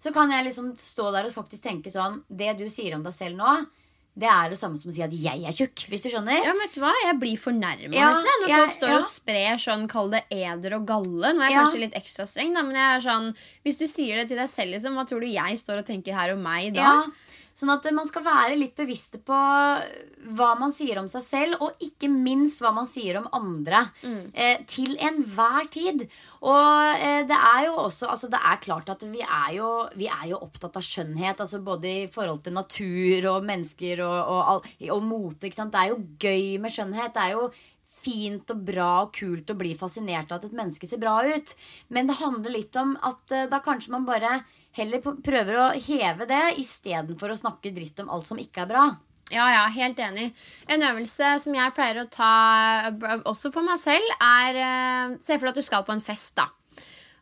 [0.00, 3.12] så kan jeg liksom stå der og faktisk tenke sånn Det du sier om deg
[3.12, 3.66] selv nå,
[4.16, 5.84] det er det samme som å si at jeg er tjukk.
[5.88, 6.40] Hvis du skjønner?
[6.42, 6.90] Ja, men vet du hva?
[7.04, 8.96] Jeg blir fornærma Ja, nesten når jeg- folk står ja.
[8.96, 11.32] og sprer sånn, kall det eder og galle.
[11.32, 11.62] Nå er jeg Ja.
[11.64, 14.48] kanskje litt ekstra streng, da, men jeg er sånn Hvis du sier det til deg
[14.48, 16.80] selv, liksom, hva tror du jeg står og tenker her om meg da?
[16.80, 17.04] Ja,
[17.60, 19.36] Sånn at man skal være litt bevisste på
[20.36, 23.82] hva man sier om seg selv, og ikke minst hva man sier om andre.
[24.32, 26.06] Eh, til enhver tid.
[26.40, 29.68] Og eh, det er jo også altså Det er klart at vi er, jo,
[29.98, 31.42] vi er jo opptatt av skjønnhet.
[31.44, 35.50] Altså både i forhold til natur og mennesker og, og, og mote.
[35.50, 35.76] Ikke sant?
[35.76, 37.12] Det er jo gøy med skjønnhet.
[37.16, 37.50] Det er jo
[38.00, 41.52] fint og bra og kult å bli fascinert av at et menneske ser bra ut.
[41.92, 44.40] Men det handler litt om at eh, da kanskje man bare
[44.78, 48.84] heller prøver å heve det istedenfor å snakke dritt om alt som ikke er bra.
[49.30, 50.30] Ja, ja, helt enig.
[50.66, 52.30] En øvelse som jeg pleier å ta
[53.30, 56.34] også på meg selv, er eh, Se for deg at du skal på en fest,
[56.38, 56.48] da.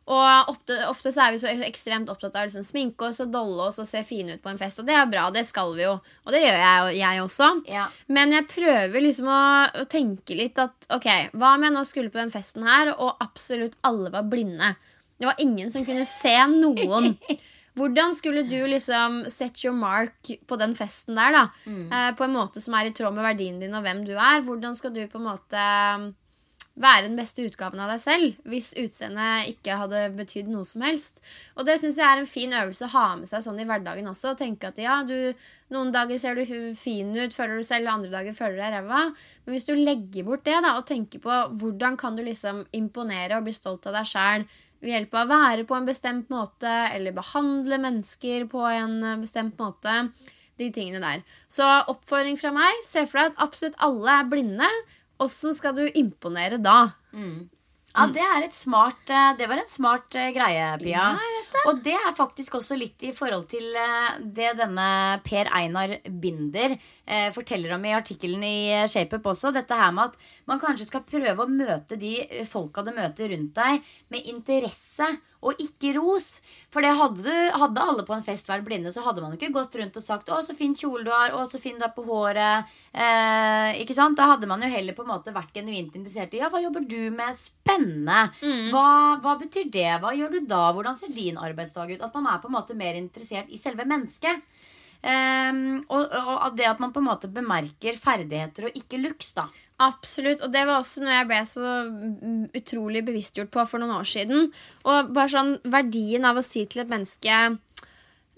[0.08, 3.66] Og ofte, ofte så er vi så ekstremt opptatt av liksom, sminke oss og dolle
[3.68, 4.80] oss og se fine ut på en fest.
[4.80, 5.98] Og det er bra, det skal vi jo.
[6.24, 7.48] Og det gjør jeg, jeg også.
[7.68, 7.84] Ja.
[8.16, 12.12] Men jeg prøver liksom å, å tenke litt at ok, hva om jeg nå skulle
[12.14, 14.72] på den festen her, og absolutt alle var blinde?
[15.18, 17.14] Det var ingen som kunne se noen.
[17.78, 21.42] Hvordan skulle du liksom set your mark på den festen der, da?
[21.94, 24.42] Eh, på en måte som er i tråd med verdien din og hvem du er.
[24.46, 26.08] Hvordan skal du på en måte um,
[26.78, 31.18] være den beste utgaven av deg selv hvis utseendet ikke hadde betydd noe som helst.
[31.58, 34.10] Og det syns jeg er en fin øvelse å ha med seg sånn i hverdagen
[34.10, 34.32] også.
[34.32, 35.34] og Tenke at ja, du,
[35.74, 36.44] noen dager ser du
[36.78, 39.02] fin ut, føler du selv, andre dager føler du deg ræva.
[39.44, 43.38] Men hvis du legger bort det da, og tenker på hvordan kan du liksom imponere
[43.38, 44.48] og bli stolt av deg sjæl
[44.82, 49.18] ved hjelp av å være på en bestemt måte eller behandle mennesker på en eh,
[49.22, 50.08] bestemt måte.
[50.58, 51.20] De tingene der.
[51.46, 52.80] Så oppfordring fra meg.
[52.86, 54.70] Se for deg at absolutt alle er blinde.
[55.22, 56.80] Åssen skal du imponere da?
[57.94, 61.06] Ja, det er et smart eh, Det var en smart eh, greie, Pia.
[61.68, 64.88] Og det er faktisk også litt i forhold til eh, det denne
[65.24, 69.52] Per Einar Binder eh, forteller om i artikkelen i eh, ShapeUp også.
[69.56, 73.32] Dette her med at man kanskje skal prøve å møte de eh, folka du møter
[73.32, 75.08] rundt deg, med interesse
[75.44, 76.38] og ikke ros.
[76.72, 79.38] For det hadde, du, hadde alle på en fest vært blinde, så hadde man jo
[79.38, 81.34] ikke gått rundt og sagt 'Å, så fin kjole du har.
[81.36, 82.66] Å, så fin du er på håret'.
[82.92, 84.18] Eh, ikke sant?
[84.18, 86.86] Da hadde man jo heller på en måte vært genuint interessert i 'Ja, hva jobber
[86.88, 87.38] du med?
[87.38, 88.32] Spennende'.
[88.72, 90.00] Hva, hva betyr det?
[90.02, 90.72] Hva gjør du da?
[90.72, 92.02] Hvordan ser din arbeidsdag ut?
[92.02, 94.42] At man er på en måte mer interessert i selve mennesket.
[95.06, 99.46] Ehm, og, og det at man på en måte bemerker ferdigheter og ikke looks, da.
[99.78, 100.42] Absolutt.
[100.42, 104.08] Og det var også noe jeg ble så mm, utrolig bevisstgjort på for noen år
[104.10, 104.50] siden.
[104.88, 107.38] Og bare sånn verdien av å si til et menneske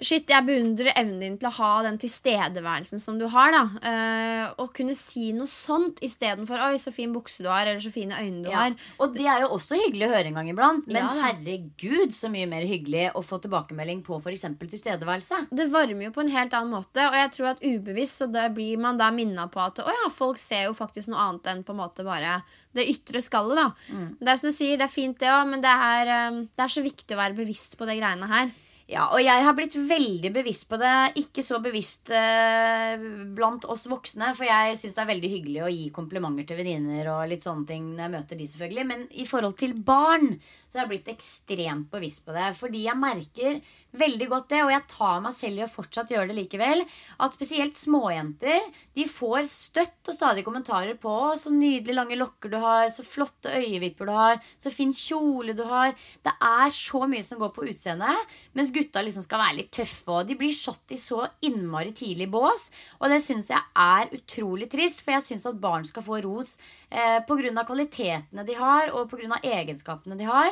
[0.00, 3.52] Shit, jeg beundrer evnen din til å ha den tilstedeværelsen som du har.
[3.52, 7.80] da Uh, Å kunne si noe sånt istedenfor 'oi, så fin bukse du har', eller
[7.80, 8.56] 'så fine øyne du Ja.
[8.62, 8.76] har'.
[8.98, 10.86] Og det er jo også hyggelig å høre en gang iblant.
[10.86, 14.42] Men Ja, herregud, så mye mer hyggelig å få tilbakemelding på f.eks.
[14.58, 15.48] tilstedeværelse.
[15.52, 18.78] Det varmer jo på en helt annen måte, og jeg tror at ubevisst så blir
[18.78, 21.70] man da minna på at å ja, folk ser jo faktisk noe annet enn på
[21.70, 22.42] en måte bare
[22.74, 23.56] det ytre skallet.
[23.56, 23.72] da.
[24.20, 26.58] Det er som du sier, det er fint det òg, men det er, eh, det
[26.58, 28.50] er så viktig å være bevisst på de greiene her.
[28.90, 30.94] Ja, og jeg har blitt veldig bevisst på det.
[31.20, 32.98] Ikke så bevisst eh,
[33.36, 37.12] blant oss voksne, for jeg syns det er veldig hyggelig å gi komplimenter til venninner
[37.12, 38.86] og litt sånne ting når jeg møter de, selvfølgelig.
[38.90, 40.32] Men i forhold til barn
[40.70, 42.52] så jeg har blitt ekstremt bevisst på det.
[42.54, 43.58] Fordi jeg merker
[43.98, 46.84] veldig godt det, og jeg tar meg selv i å fortsatt gjøre det likevel,
[47.18, 52.58] at spesielt småjenter de får støtt og stadig kommentarer på 'så nydelig lange lokker du
[52.62, 55.96] har', 'så flotte øyevipper du har', 'så fin kjole du har'.
[56.22, 58.16] Det er så mye som går på utseendet,
[58.54, 62.30] mens gutta liksom skal være litt tøffe, og de blir satt i så innmari tidlig
[62.30, 62.70] bås.
[63.00, 66.58] Og det syns jeg er utrolig trist, for jeg syns at barn skal få ros
[66.90, 67.64] eh, pga.
[67.64, 69.40] kvalitetene de har, og pga.
[69.42, 70.50] egenskapene de har.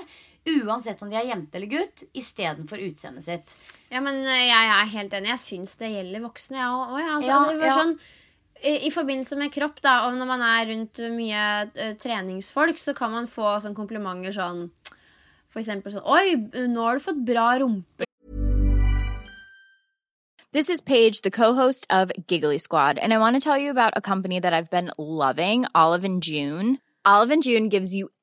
[0.49, 3.53] Uansett om de er jente eller gutt, istedenfor utseendet sitt.
[3.93, 5.31] Ja, men eh, jeg er helt enig.
[5.35, 6.97] Jeg syns det gjelder voksne, jeg òg.
[7.01, 7.77] Ja, altså, Ja, det var ja.
[7.81, 7.95] sånn,
[8.59, 12.95] i, I forbindelse med kropp, da, og når man er rundt mye eh, treningsfolk, så
[12.97, 14.69] kan man få sånn komplimenter sånn
[15.49, 16.35] For eksempel sånn Oi,
[16.69, 18.05] nå har du fått bra rumpe.
[20.51, 23.93] This is Paige, the co-host of Giggly Squad, and I want to tell you about
[23.95, 26.79] a company that I've been loving, Olive and June.
[27.05, 28.09] Olive and June gives you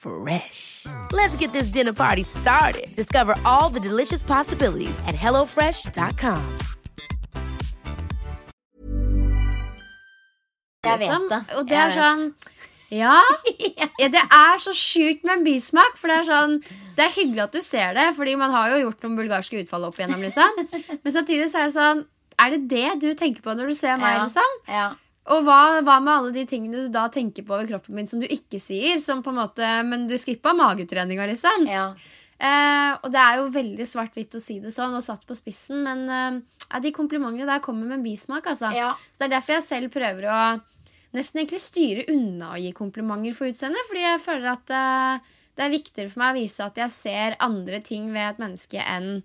[0.00, 0.86] Fresh.
[1.12, 2.88] Let's get this dinner party started.
[2.96, 6.58] Discover all the delicious possibilities at hellofresh.com.
[10.84, 11.40] Jeg vet det.
[11.58, 12.30] Og det er sånn
[12.90, 13.20] ja,
[14.00, 15.92] ja, det er så sjukt med en bismak.
[16.00, 16.56] For det er sånn
[16.96, 19.84] Det er hyggelig at du ser det, Fordi man har jo gjort noen bulgarske utfall
[19.86, 20.24] opp igjennom.
[20.24, 20.58] Liksom.
[21.04, 22.02] Men samtidig så er det sånn
[22.40, 24.16] Er det det du tenker på når du ser meg?
[24.16, 24.24] Ja.
[24.24, 24.58] liksom?
[24.66, 24.88] Ja.
[25.30, 28.22] Og hva, hva med alle de tingene du da tenker på ved kroppen min som
[28.22, 28.96] du ikke sier?
[29.02, 31.66] Som på en måte, Men du skippa magetreninga, liksom.
[31.68, 31.92] Ja.
[32.40, 35.82] Eh, og det er jo veldig svart-hvitt å si det sånn, og satt på spissen,
[35.84, 38.46] men eh, de komplimentene der kommer med en bismak.
[38.48, 38.72] altså.
[38.72, 38.94] Ja.
[39.12, 40.40] Så Det er derfor jeg selv prøver å
[41.12, 45.28] nesten egentlig styre unna å gi komplimenter for utseendet, fordi jeg føler at eh,
[45.58, 48.80] Det er viktigere for meg å vise at jeg ser andre ting ved et menneske
[48.80, 49.22] enn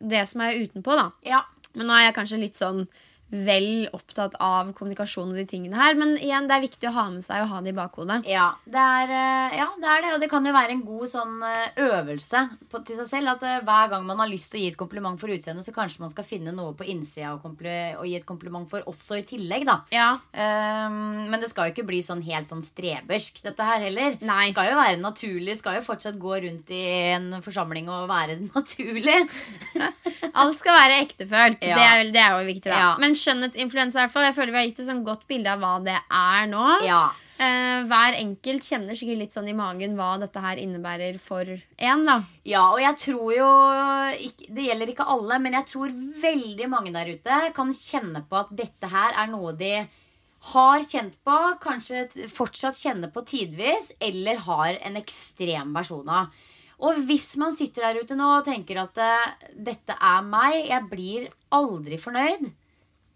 [0.00, 0.94] det som er utenpå.
[0.96, 1.10] da.
[1.26, 1.42] Ja.
[1.74, 2.86] Men nå er jeg kanskje litt sånn
[3.34, 5.96] vel opptatt av kommunikasjon og de tingene her.
[5.98, 8.20] Men igjen, det er viktig å ha med seg og ha det i bakhodet.
[8.30, 10.12] Ja, det er, eh, ja, det er det.
[10.14, 13.32] Og det kan jo være en god sånn eh, øvelse på, til seg selv.
[13.34, 15.74] At eh, hver gang man har lyst til å gi et kompliment for utseendet, så
[15.74, 19.26] kanskje man skal finne noe på innsida og, og, gi et kompliment for også i
[19.26, 19.80] tillegg, da.
[19.94, 20.08] Ja.
[20.30, 24.18] Um, men det skal jo ikke bli sånn helt sånn strebersk, dette her heller.
[24.22, 24.50] Nei.
[24.54, 25.58] Skal jo være naturlig.
[25.58, 26.84] Skal jo fortsatt gå rundt i
[27.16, 29.18] en forsamling og være naturlig.
[30.34, 31.64] Alt skal være ektefølt.
[31.64, 31.78] Ja.
[31.78, 32.70] Det, er, det er jo viktig.
[32.70, 32.90] da Ja.
[33.00, 34.28] Men skjønnhetsinfluensa, i hvert fall.
[34.28, 36.64] Jeg føler vi har gitt et sånn godt bilde av hva det er nå.
[36.86, 37.04] Ja.
[37.34, 42.04] Eh, hver enkelt kjenner sikkert litt sånn i magen hva dette her innebærer for én.
[42.06, 43.48] da Ja, og jeg tror jo
[44.28, 45.90] ikke, Det gjelder ikke alle, men jeg tror
[46.22, 49.74] veldig mange der ute kan kjenne på at dette her er noe de
[50.54, 56.28] har kjent på, kanskje fortsatt kjenner på tidvis, eller har en ekstrem versjon av.
[56.84, 60.90] Og hvis man sitter der ute nå og tenker at eh, dette er meg, jeg
[60.90, 62.50] blir aldri fornøyd,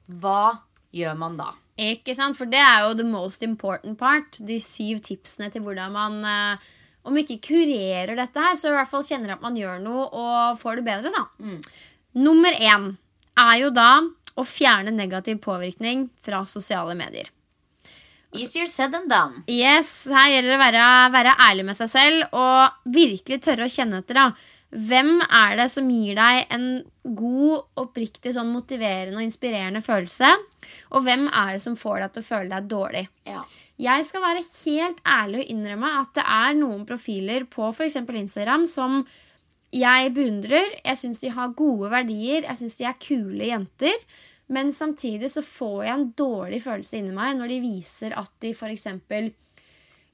[0.08, 1.52] hva gjør man da?
[1.78, 2.34] Ikke sant?
[2.38, 4.40] For det er jo the most important part.
[4.42, 6.68] De syv tipsene til hvordan man eh,
[7.08, 10.58] om ikke kurerer dette her, så i hvert fall kjenner at man gjør noe og
[10.60, 11.12] får det bedre.
[11.14, 11.54] da.
[12.18, 12.90] Nummer én
[13.38, 13.90] er jo da
[14.38, 17.30] å fjerne negativ påvirkning fra sosiale medier.
[18.36, 19.42] Easier said than done.
[19.48, 23.72] Yes, Her gjelder det å være, være ærlig med seg selv og virkelig tørre å
[23.72, 24.18] kjenne etter.
[24.18, 24.26] da.
[24.68, 26.66] Hvem er det som gir deg en
[27.16, 30.28] god, oppriktig, sånn motiverende og inspirerende følelse?
[30.92, 33.06] Og hvem er det som får deg til å føle deg dårlig?
[33.28, 33.46] Ja.
[33.80, 37.96] Jeg skal være helt ærlig og innrømme at det er noen profiler på f.eks.
[38.02, 39.00] Instagram som
[39.72, 40.76] jeg beundrer.
[40.84, 42.42] Jeg syns de har gode verdier.
[42.44, 43.96] Jeg syns de er kule jenter.
[44.52, 48.52] Men samtidig så får jeg en dårlig følelse inni meg når de viser at de
[48.56, 48.88] f.eks.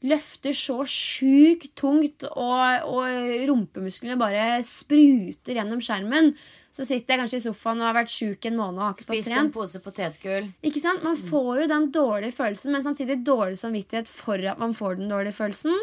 [0.04, 6.34] løfter så sjukt tungt, og, og rumpemusklene bare spruter gjennom skjermen.
[6.74, 9.06] Så sitter jeg kanskje i sofaen og har vært sjuk en måned og har ikke
[9.06, 9.54] fått Spist en trent.
[9.54, 10.48] pose potetgull.
[10.66, 11.04] Ikke sant?
[11.06, 15.12] Man får jo den dårlige følelsen, men samtidig dårlig samvittighet for at man får den
[15.12, 15.76] dårlige følelsen.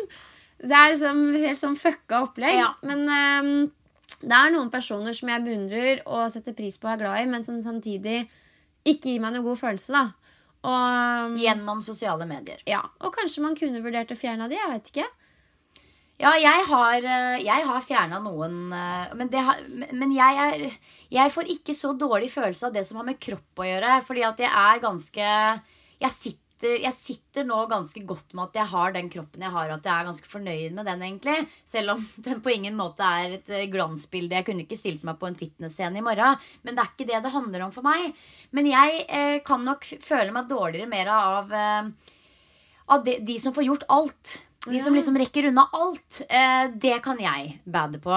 [0.61, 2.59] Det er liksom helt sånn fucka opplegg.
[2.59, 2.73] Ja.
[2.85, 3.71] Men um,
[4.19, 7.29] det er noen personer som jeg beundrer og setter pris på og er glad i,
[7.31, 8.25] men som samtidig
[8.83, 9.95] ikke gir meg noen god følelse.
[9.95, 10.03] da.
[10.61, 12.61] Og, Gjennom sosiale medier.
[12.69, 15.07] ja, og kanskje man kunne vurdert å fjerne de, jeg vet ikke.
[16.21, 20.65] Ja, jeg har, eh, jeg har fjerna noen eh, Men, det har, men jeg, er,
[21.09, 23.95] jeg får ikke så dårlig følelse av det som har med kropp å gjøre.
[24.05, 25.29] Fordi at jeg er ganske
[26.01, 29.73] jeg sitter, jeg sitter nå ganske godt med at jeg har den kroppen jeg har.
[29.73, 31.37] At jeg er ganske fornøyd med den, egentlig.
[31.67, 34.37] Selv om den på ingen måte er et eh, glansbilde.
[34.39, 36.39] Jeg kunne ikke stilt meg på en fitnessscene i morgen.
[36.65, 38.13] Men det er ikke det det handler om for meg.
[38.55, 42.15] Men jeg eh, kan nok føle meg dårligere mer av, eh,
[42.95, 44.39] av de, de som får gjort alt.
[44.65, 46.21] De som liksom rekker unna alt.
[46.29, 48.13] Eh, det kan jeg bade på.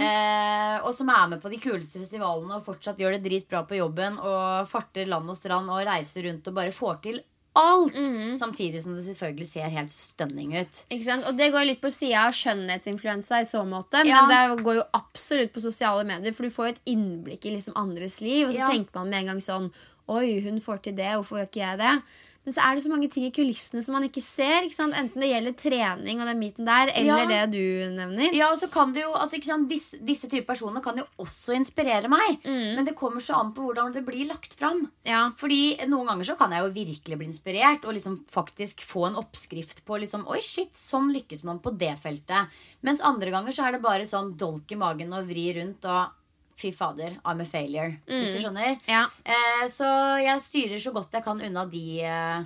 [0.00, 3.76] Eh, og som er med på de kuleste festivalene og fortsatt gjør det dritbra på
[3.76, 7.20] jobben og farter land og strand og reiser rundt og bare får til
[7.54, 7.92] alt.
[8.40, 10.80] Samtidig som det selvfølgelig ser helt stunning ut.
[10.90, 11.26] Ikke sant?
[11.28, 14.04] Og det går litt på sida av skjønnhetsinfluensa i så måte.
[14.08, 14.22] Ja.
[14.26, 17.54] Men det går jo absolutt på sosiale medier, for du får jo et innblikk i
[17.56, 18.48] liksom andres liv.
[18.48, 18.70] Og så Ja.
[18.70, 19.72] tenker man med en gang sånn
[20.08, 22.02] Oi, hun får til det, hvorfor gjør ikke jeg det?
[22.44, 24.64] Men så er det så mange ting i kulissene som man ikke ser.
[24.66, 24.96] Ikke sant?
[24.98, 27.26] Enten det gjelder trening og den biten der, eller Ja.
[27.30, 28.34] det du nevner.
[28.34, 32.08] Ja, og så kan det jo, altså, sant, disse, typer personer kan jo også inspirere
[32.10, 32.40] meg.
[32.44, 34.90] Men det kommer så an på hvordan det blir lagt fram.
[35.06, 35.30] Ja.
[35.38, 39.20] Fordi noen ganger så kan jeg jo virkelig bli inspirert og liksom faktisk få en
[39.22, 42.48] oppskrift på liksom, Oi, shit, sånn lykkes man på det feltet.
[42.82, 46.10] Mens andre ganger så er det bare sånn dolk i magen og vri rundt og
[46.60, 47.96] Fy fader, I'm a failure.
[48.06, 48.76] Hvis du skjønner.
[48.86, 49.06] Ja.
[49.24, 49.88] Eh, så
[50.22, 52.44] jeg styrer så godt jeg kan unna de, eh,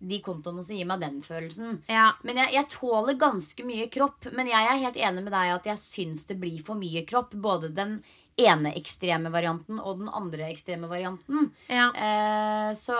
[0.00, 1.82] de kontoene som gir meg den følelsen.
[1.90, 2.12] Ja.
[2.24, 4.30] Men jeg, jeg tåler ganske mye kropp.
[4.32, 7.34] Men jeg er helt enig med deg at jeg syns det blir for mye kropp.
[7.36, 7.98] Både den
[8.40, 11.50] ene ekstreme varianten og den andre ekstreme varianten.
[11.68, 11.90] ja.
[11.92, 12.96] Eh, så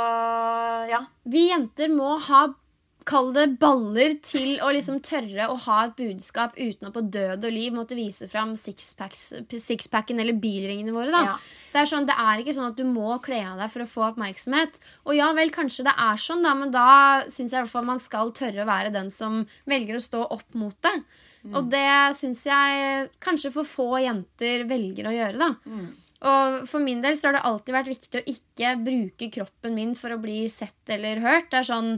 [0.90, 1.04] ja.
[1.24, 2.48] Vi jenter må ha
[3.10, 7.46] Kall det baller til å liksom tørre å ha et budskap uten å på død
[7.48, 11.10] og liv måtte vise fram sixpacken sixpacken eller bilringene våre.
[11.10, 11.38] da Ja.
[11.72, 13.90] Det er sånn, det er ikke sånn at du må kle av deg for å
[13.90, 14.78] få oppmerksomhet.
[15.06, 16.90] Og ja vel, kanskje det er sånn, da, men da
[17.26, 20.22] syns jeg i hvert fall man skal tørre å være den som velger å stå
[20.30, 20.94] opp mot det.
[21.54, 25.38] Og det syns jeg kanskje for få jenter velger å gjøre.
[25.38, 25.52] da
[26.20, 29.94] og for min del så har det alltid vært viktig å ikke bruke kroppen min
[29.96, 31.48] for å bli sett eller hørt.
[31.48, 31.94] Det er sånn,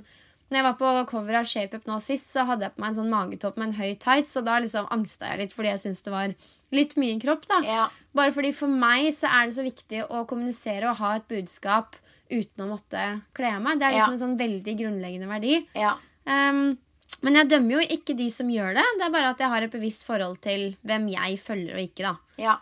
[0.52, 2.92] når jeg var på cover av Shape Up nå sist, så hadde jeg på meg
[2.92, 5.80] en sånn magetopp med en høy tights, og da liksom angsta jeg litt fordi jeg
[5.82, 6.34] syntes det var
[6.76, 7.46] litt mye kropp.
[7.48, 7.60] da.
[7.66, 7.88] Ja.
[8.14, 11.96] Bare fordi for meg så er det så viktig å kommunisere og ha et budskap
[12.32, 13.02] uten å måtte
[13.36, 13.78] kle av meg.
[13.80, 14.18] Det er liksom Ja.
[14.18, 15.66] en sånn veldig grunnleggende verdi.
[15.74, 15.96] ja.
[16.26, 16.78] Um,
[17.22, 18.82] Men jeg dømmer jo ikke de som gjør det.
[18.98, 22.02] Det er bare at jeg har et bevisst forhold til hvem jeg følger og ikke.
[22.02, 22.16] da.
[22.38, 22.56] Ja.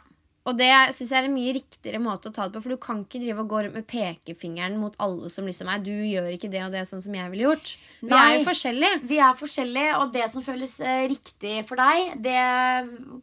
[0.50, 2.80] Og det synes jeg er en mye riktigere måte å ta det på, for du
[2.82, 6.26] kan ikke drive og gå rundt med pekefingeren mot alle som liksom er Du gjør
[6.34, 7.74] ikke det og det sånn som jeg ville gjort.
[8.00, 8.18] Vi Nei.
[8.18, 9.00] er jo forskjellige.
[9.12, 12.36] Vi er forskjellige, og det som føles eh, riktig for deg, det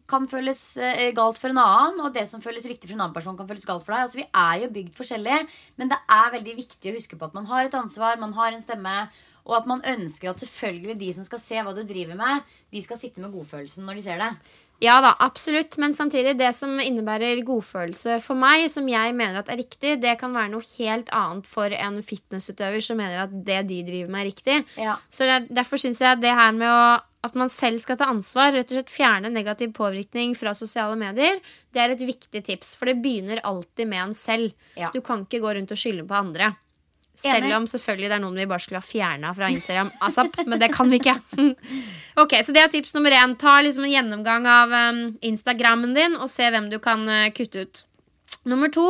[0.08, 2.02] kan føles eh, galt for en annen.
[2.08, 4.08] Og det som føles riktig for en annen person, kan føles galt for deg.
[4.08, 5.40] Altså, Vi er jo bygd forskjellig,
[5.82, 8.56] men det er veldig viktig å huske på at man har et ansvar, man har
[8.56, 9.00] en stemme.
[9.48, 12.82] Og at man ønsker at selvfølgelig de som skal se hva du driver med, de
[12.84, 14.32] skal sitte med godfølelsen når de ser det.
[14.84, 15.78] Ja da, absolutt.
[15.82, 20.18] Men samtidig, det som innebærer godfølelse for meg, som jeg mener at er riktig, det
[20.22, 24.22] kan være noe helt annet for en fitnessutøver som mener at det de driver med,
[24.22, 24.58] er riktig.
[24.78, 24.98] Ja.
[25.10, 26.88] Så det er, derfor syns jeg det her med å
[27.28, 31.42] at man selv skal ta ansvar, rett og slett fjerne negativ påvirkning fra sosiale medier,
[31.76, 32.76] det er et viktig tips.
[32.78, 34.54] For det begynner alltid med en selv.
[34.80, 34.94] Ja.
[34.94, 36.54] Du kan ikke gå rundt og skylde på andre.
[37.18, 39.90] Selv om selvfølgelig det er noen vi bare skulle ha fjerna fra Instagram.
[40.06, 41.16] ASAP, men det kan vi ikke.
[42.22, 43.34] ok, Så det er tips nummer én.
[43.42, 47.66] Ta liksom en gjennomgang av um, Instagrammen din og se hvem du kan uh, kutte
[47.66, 47.84] ut.
[48.48, 48.86] Nummer to,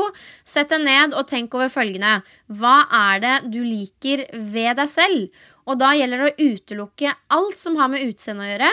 [0.45, 2.19] sett deg ned og tenk over følgende.
[2.59, 5.47] Hva er det du liker ved deg selv?
[5.67, 8.69] Og da gjelder det å utelukke alt som har med utseendet å gjøre,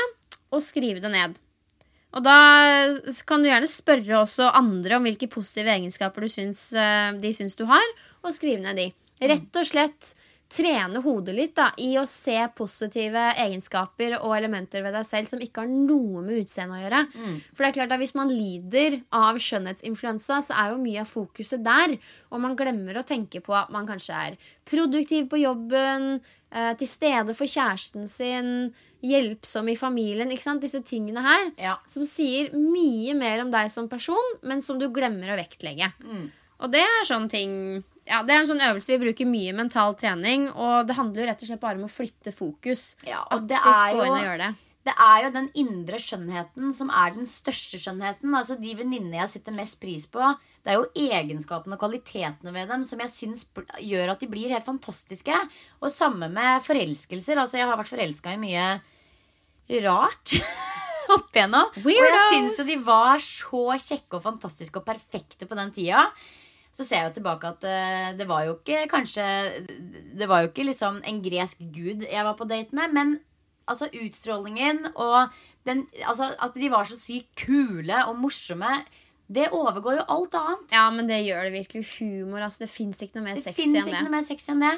[0.54, 1.38] og skrive det ned.
[2.14, 2.36] Og da
[3.26, 7.64] kan du gjerne spørre også andre om hvilke positive egenskaper syns, eh, de syns du
[7.66, 7.82] har,
[8.22, 8.86] og skrive ned de.
[9.22, 10.14] Rett og slett
[10.54, 15.40] trene hodet litt da, i å se positive egenskaper og elementer ved deg selv som
[15.42, 17.00] ikke har noe med utseendet å gjøre.
[17.54, 21.06] For det er klart at Hvis man lider av skjønnhetsinfluensa, så er jo mye av
[21.10, 21.96] fokuset der.
[22.30, 24.36] Og man glemmer å tenke på at man kanskje er
[24.68, 26.20] produktiv på jobben,
[26.52, 30.30] eh, til stede for kjæresten sin, hjelpsom i familien.
[30.30, 30.62] ikke sant?
[30.62, 31.76] Disse tingene her Ja.
[31.86, 35.92] som sier mye mer om deg som person, men som du glemmer å vektlegge.
[36.60, 39.94] Og det er sånne ting ja, Det er en sånn øvelse vi bruker mye mental
[40.00, 42.94] trening, og det handler jo rett og slett bare om å flytte fokus.
[43.08, 44.08] Ja, og det er jo
[44.40, 44.50] det.
[44.84, 48.34] det er jo den indre skjønnheten som er den største skjønnheten.
[48.36, 50.34] Altså De venninnene jeg setter mest pris på,
[50.64, 53.46] det er jo egenskapene og kvalitetene ved dem som jeg syns
[53.80, 55.40] gjør at de blir helt fantastiske.
[55.80, 57.40] Og samme med forelskelser.
[57.40, 58.68] Altså Jeg har vært forelska i mye
[59.84, 60.36] rart
[61.14, 61.68] opp igjennom.
[61.72, 62.30] Og jeg Weirdos!
[62.32, 66.06] syns jo de var så kjekke og fantastiske og perfekte på den tida.
[66.74, 69.24] Så ser jeg jo tilbake at uh, det var jo ikke kanskje
[70.18, 73.14] Det var jo ikke liksom en gresk gud jeg var på date med, men
[73.70, 75.32] altså utstrålingen og
[75.64, 78.82] den, altså, at de var så sykt kule og morsomme,
[79.32, 80.74] det overgår jo alt annet.
[80.74, 81.86] Ja, men det gjør det virkelig.
[81.96, 82.44] Humor.
[82.44, 84.02] altså Det fins ikke noe mer Det sexy enn ikke det.
[84.04, 84.74] noe mer sexy enn det.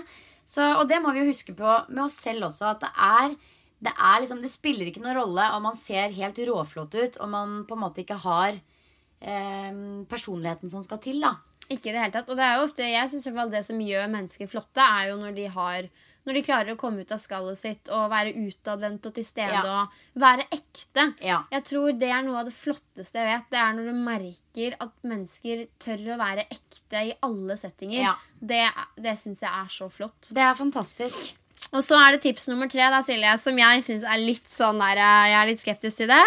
[0.46, 2.70] Så, og det må vi jo huske på med oss selv også.
[2.76, 3.34] At det er,
[3.82, 7.34] det er liksom Det spiller ikke noen rolle om man ser helt råflott ut, om
[7.34, 11.18] man på en måte ikke har eh, personligheten som skal til.
[11.26, 11.34] da
[11.68, 12.28] Ikke i det hele tatt.
[12.30, 15.34] Og det er jo ofte, jeg fall det som gjør mennesker flotte, er jo når
[15.38, 15.88] de har
[16.26, 19.60] når de klarer å komme ut av skallet sitt og være utadvendt og til stede
[19.62, 19.84] Ja.
[19.86, 21.04] og være ekte.
[21.22, 21.44] Ja.
[21.52, 23.46] Jeg tror det er noe av det flotteste jeg vet.
[23.54, 28.00] Det er når du merker at mennesker tør å være ekte i alle settinger.
[28.08, 28.14] Ja.
[28.42, 28.64] Det,
[28.98, 30.32] det syns jeg er så flott.
[30.34, 31.30] Det er fantastisk.
[31.72, 34.78] Og så er det tips nummer tre, da, Silje, som jeg syns er litt sånn
[34.82, 36.22] der eh, Jeg er litt skeptisk til det.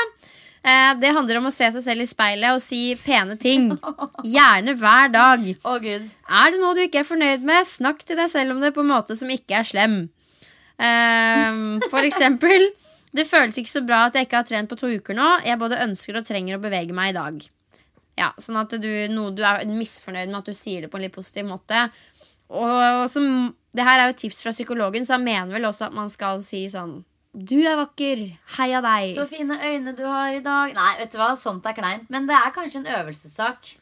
[0.64, 3.70] Eh, Det handler om å se seg selv i speilet og si pene ting.
[4.28, 5.46] Gjerne hver dag.
[5.64, 6.10] Å, gud.
[6.28, 8.84] Er det noe du ikke er fornøyd med, snakk til deg selv om det på
[8.84, 9.98] en måte som ikke er slem.
[10.80, 12.70] Ehm, for eksempel
[13.12, 15.30] Det føles ikke så bra at jeg ikke har trent på to uker nå.
[15.44, 17.40] Jeg både ønsker og trenger å bevege meg i dag.
[18.20, 21.08] Ja, Sånn at du, noe du er misfornøyd med at du sier det på en
[21.08, 21.88] litt positiv måte.
[22.54, 25.96] Og som, det her er jo tips fra psykologen, så han mener vel også at
[25.98, 27.00] man skal si sånn
[27.34, 28.24] Du er vakker.
[28.58, 29.12] Heia deg.
[29.16, 30.74] Så fine øyne du har i dag.
[30.74, 32.10] Nei, vet du hva, sånt er kleint.
[32.10, 33.76] Men det er kanskje en øvelsessak.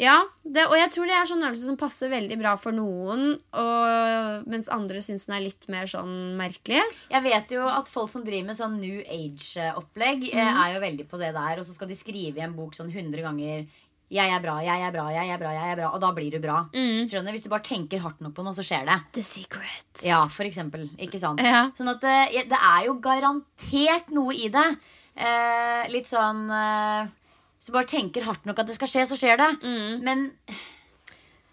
[0.00, 3.36] Ja, det, og jeg tror det er sånn øvelse som passer veldig bra for noen,
[3.54, 6.80] og, mens andre syns den er litt mer sånn merkelig.
[7.12, 10.58] Jeg vet jo at folk som driver med sånn New Age-opplegg, eh, Mhm.
[10.64, 11.58] er jo veldig på det der.
[11.60, 13.66] Og så skal de skrive i en bok sånn 100 ganger
[14.12, 16.30] 'Jeg er bra, jeg er bra, jeg er bra', jeg er bra og da blir
[16.34, 16.58] du bra.
[16.74, 17.08] Mm.
[17.08, 17.32] Skjønner?
[17.32, 18.98] Hvis du bare tenker hardt nok på noe, så skjer det.
[19.16, 20.04] The Secret.
[20.04, 20.90] Ja, for eksempel.
[21.00, 21.40] Ikke sant?
[21.40, 21.70] Ja.
[21.78, 24.68] Sånn at det, det er jo garantert noe i det.
[25.16, 27.10] Eh, litt sånn eh,
[27.58, 29.50] Hvis du bare tenker hardt nok at det skal skje, så skjer det.
[29.64, 30.04] Mm.
[30.04, 30.28] Men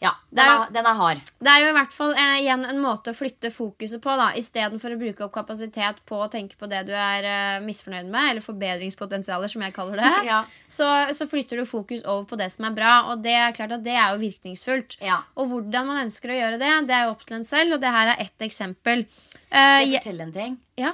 [0.02, 1.20] ja, den er- den er hard.
[1.44, 4.14] Det er jo i hvert fall eh, igjen en måte å flytte fokuset på.
[4.16, 8.08] da Istedenfor å bruke opp kapasitet på å tenke på det du er eh, misfornøyd
[8.08, 10.44] med, eller forbedringspotensialer, som jeg kaller det, Ja.
[10.72, 12.94] så, så flytter du fokus over på det som er bra.
[13.12, 15.00] Og det er klart at det er jo virkningsfullt.
[15.04, 15.20] Ja.
[15.36, 17.82] Og hvordan man ønsker å gjøre det, det er jo opp til en selv, og
[17.84, 19.06] det her er ett eksempel.
[19.52, 20.60] Eh, jeg fortelle en ting?
[20.80, 20.94] ja.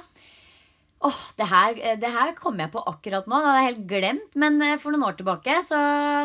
[1.06, 3.38] Åh, det her, eh, det her kom jeg på akkurat nå.
[3.38, 4.36] Det hadde jeg helt glemt.
[4.42, 5.78] Men eh, for noen år tilbake, så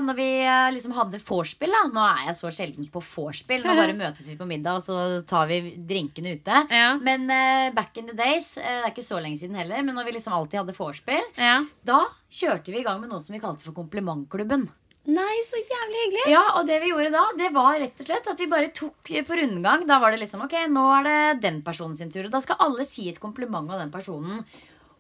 [0.06, 3.66] når vi eh, liksom hadde vorspiel da Nå er jeg så sjelden på vorspiel.
[3.66, 6.64] Nå bare møtes vi på middag, og så tar vi drinkene ute.
[6.72, 6.96] Ja.
[7.04, 9.98] Men uh, back in the days, uh, det er ikke så lenge siden heller, men
[9.98, 11.60] når vi liksom alltid hadde vorspiel, Ja.
[11.86, 14.70] da kjørte vi i gang med noe som vi kalte for Komplimentklubben.
[15.10, 16.26] Nei, så jævlig hyggelig.
[16.30, 19.10] Ja, og det vi gjorde da, det var rett og slett at vi bare tok
[19.26, 19.88] på rundgang.
[19.90, 22.28] Da var det liksom ok, nå er det den personen sin tur.
[22.28, 24.44] Og da skal alle si et kompliment av den personen.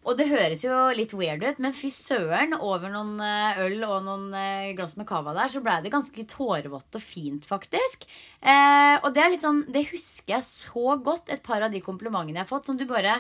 [0.02, 3.99] Og det høres jo litt weird ut, men fy søren, over noen eh, øl og
[4.08, 8.08] noen eh, glass med cava der, så blei det ganske tårevått og fint, faktisk.
[8.41, 11.84] Eh, og det er litt sånn Det husker jeg så godt, et par av de
[11.86, 13.20] komplimentene jeg har fått, som du bare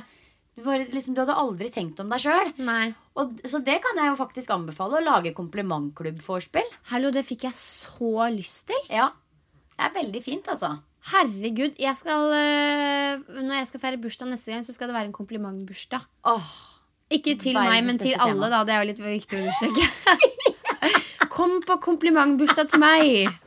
[0.57, 2.49] du, bare, liksom, du hadde aldri tenkt om deg sjøl.
[3.47, 4.99] Så det kan jeg jo faktisk anbefale.
[4.99, 6.67] Å lage komplimentklubb-vorspiel.
[6.91, 8.81] Hallo, det fikk jeg så lyst til.
[8.91, 9.13] Ja.
[9.77, 10.73] Det er veldig fint, altså.
[11.13, 15.09] Herregud, jeg skal øh, Når jeg skal feire bursdag neste gang, så skal det være
[15.09, 16.03] en komplimentbursdag.
[16.29, 16.51] Åh,
[17.11, 18.63] Ikke til meg, men til alle, da.
[18.67, 19.85] Det er jo litt viktig å understreke.
[21.35, 23.37] Kom på komplimentbursdag til meg!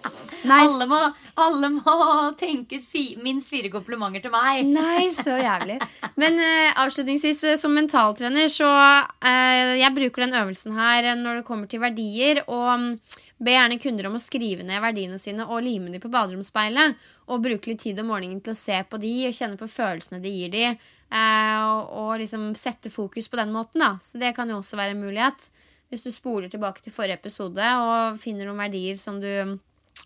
[0.45, 0.69] Nice.
[0.69, 0.99] alle, må,
[1.41, 1.95] alle må
[2.37, 4.61] tenke fi, minst fire komplimenter til meg.
[4.69, 5.79] Nei, så jævlig.
[6.21, 11.47] Men uh, avslutningsvis, eh, som mentaltrener, så uh, Jeg bruker den øvelsen her når det
[11.49, 12.91] kommer til verdier, og
[13.35, 17.01] be ber gjerne kunder om å skrive ned verdiene sine og lime dem på baderomsspeilet.
[17.33, 20.21] Og bruke litt tid om morgenen til å se på de og kjenne på følelsene
[20.23, 20.67] de gir de.
[21.15, 23.93] Eh, og, og liksom sette fokus på den måten, da.
[24.03, 25.47] Så det kan jo også være en mulighet.
[25.93, 29.31] Hvis du spoler tilbake til forrige episode og finner noen verdier som du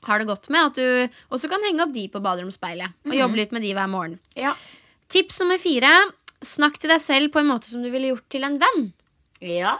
[0.04, 2.98] har det godt med, at du også kan henge opp de på baderomsspeilet.
[3.08, 4.18] Og jobbe litt med de hver morgen.
[4.36, 4.52] Ja.
[5.08, 5.90] Tips nummer fire.
[6.44, 8.92] Snakk til deg selv på en måte som du ville gjort til en venn.
[9.40, 9.74] ja.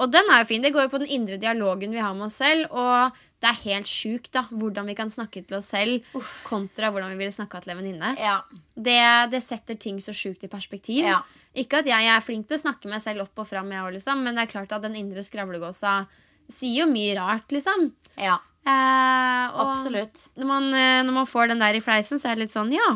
[0.00, 0.62] Og den er jo fin.
[0.64, 2.72] Det går jo på den indre dialogen vi har med oss selv.
[2.74, 6.04] Og det er helt sjukt da, hvordan vi kan snakke til oss selv
[6.46, 8.12] kontra hvordan vi ville snakka til en venninne.
[8.20, 8.36] Ja.
[8.74, 8.98] Det,
[9.32, 11.02] det setter ting så sjukt i perspektiv.
[11.08, 11.20] Ja.
[11.58, 14.22] Ikke at jeg er flink til å snakke meg selv opp og fram, jeg liksom,
[14.24, 16.04] men det er klart at den indre skravlegåsa
[16.52, 17.90] sier jo mye rart, liksom.
[18.20, 18.38] ja.
[18.62, 20.28] Eh, Absolutt.
[20.38, 22.70] Når man, eh, når man får den der i fleisen, så er det litt sånn
[22.70, 22.92] ja,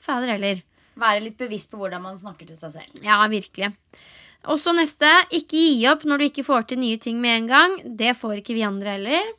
[0.00, 0.62] fader heller.
[0.96, 3.02] Være litt bevisst på hvordan man snakker til seg selv.
[3.04, 3.74] Ja, virkelig.
[4.48, 5.08] Og så neste.
[5.36, 7.76] Ikke gi opp når du ikke får til nye ting med en gang.
[7.84, 9.30] Det får ikke vi andre heller.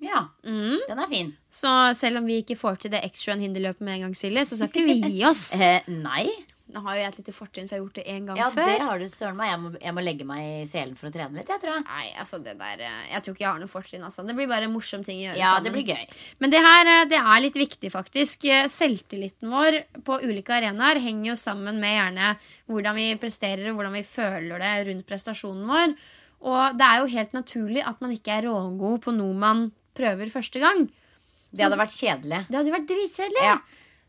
[0.00, 0.78] Ja, Mm.
[0.88, 1.32] den er fin.
[1.50, 4.46] Så selv om vi ikke får til det extra en hinderløpet med en gang, Silje,
[4.48, 5.50] så skal ikke vi gi oss.
[5.60, 6.28] Eh, nei.
[6.70, 8.46] Nå har jo jeg et lite fortrinn, for jeg har gjort det en gang Ja,
[8.54, 8.66] før.
[8.70, 9.48] det har du søren meg.
[9.50, 11.82] Jeg må, jeg må legge meg i selen for å trene litt, jeg tror jeg.
[11.88, 14.04] Nei, altså det der eh, Jeg tror ikke jeg har noe fortrinn.
[14.06, 14.22] Altså.
[14.28, 15.64] Det blir bare en morsom ting å gjøre Ja, sammen.
[15.64, 16.06] det blir gøy.
[16.38, 18.44] Men det her eh, det er litt viktig, faktisk.
[18.46, 22.36] Eh, Selvtilliten vår på ulike arenaer henger jo sammen med gjerne
[22.70, 25.96] hvordan vi presterer og hvordan vi føler det rundt prestasjonen vår.
[26.46, 29.66] Og det er jo helt naturlig at man ikke er rågod på noe man
[29.96, 30.88] prøver første gang.
[31.50, 32.40] Det hadde vært kjedelig.
[32.48, 33.44] Det hadde vært dritkjedelig.
[33.44, 33.58] Ja.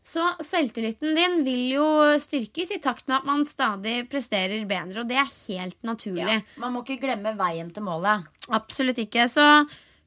[0.02, 1.86] Så selvtilliten din vil jo
[2.22, 6.26] styrkes i takt med at man stadig presterer bedre, og det er helt naturlig.
[6.26, 6.40] Ja.
[6.62, 8.26] Man må ikke glemme veien til målet.
[8.50, 9.28] Absolutt ikke.
[9.30, 9.44] Så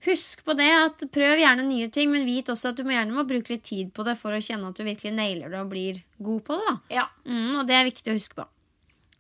[0.05, 3.15] husk på det at prøv gjerne nye ting, men vit også at du må gjerne
[3.15, 5.71] må bruke litt tid på det for å kjenne at du virkelig nailer det og
[5.71, 6.67] blir god på det.
[6.67, 6.76] da.
[6.99, 7.07] Ja.
[7.23, 8.47] Mm, og det er viktig å huske på.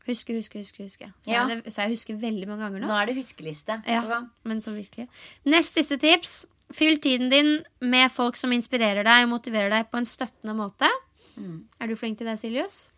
[0.05, 0.83] Huske, huske, huske.
[0.85, 1.07] huske.
[1.23, 1.47] Så, Ja.
[1.49, 2.87] jeg, det, så jeg husker veldig mange ganger nå.
[2.91, 5.07] Nå er det huskeliste Ja, men så virkelig.
[5.45, 6.45] Nest siste tips.
[6.73, 10.89] Fyll tiden din med folk som inspirerer deg og motiverer deg på en støttende måte.
[11.37, 11.65] Mm.
[11.81, 12.89] Er du flink til det, Siljus?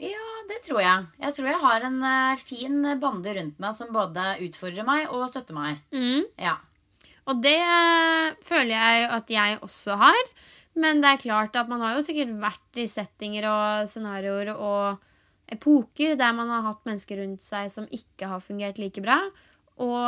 [0.00, 1.08] Ja, det tror jeg.
[1.20, 5.28] Jeg tror jeg har en uh, fin bande rundt meg som både utfordrer meg og
[5.28, 5.82] støtter meg.
[5.92, 6.24] Mm.
[6.40, 6.56] Ja.
[7.28, 10.22] Og det uh, føler jeg at jeg også har.
[10.80, 15.00] Men det er klart at man har jo sikkert vært i settinger og scenarioer og
[15.50, 19.18] epoker der man har hatt mennesker rundt seg som ikke har fungert like bra.
[19.80, 20.06] Og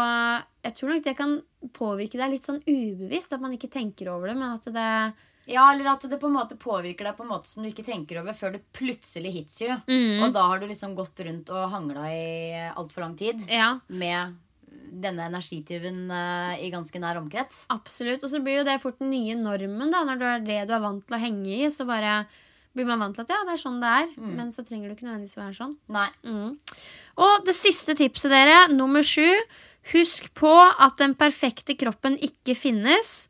[0.63, 1.39] jeg tror nok det kan
[1.75, 4.89] påvirke deg litt sånn ubevisst, at man ikke tenker over det, men at det
[5.51, 7.87] ja, eller at det på en måte påvirker deg på en måte som du ikke
[7.87, 9.75] tenker over før det plutselig hits you.
[9.89, 10.23] Mm.
[10.23, 14.37] Og da har du liksom gått rundt og hangla i altfor lang tid Ja, med
[14.93, 17.65] denne energityven uh, i ganske nær omkrets.
[17.73, 18.23] absolutt.
[18.23, 20.77] Og så blir jo det fort den nye normen, da, når det er det du
[20.77, 21.71] er vant til å henge i.
[21.73, 22.21] Så bare
[22.77, 24.09] blir man vant til at ja, det er sånn det er.
[24.39, 25.77] Men så trenger du ikke nødvendigvis å være sånn.
[25.93, 26.09] Nei.
[26.25, 26.57] Mm.
[27.27, 29.29] Og det siste tipset, dere, nummer sju.
[29.93, 33.27] Husk på at den perfekte kroppen ikke finnes,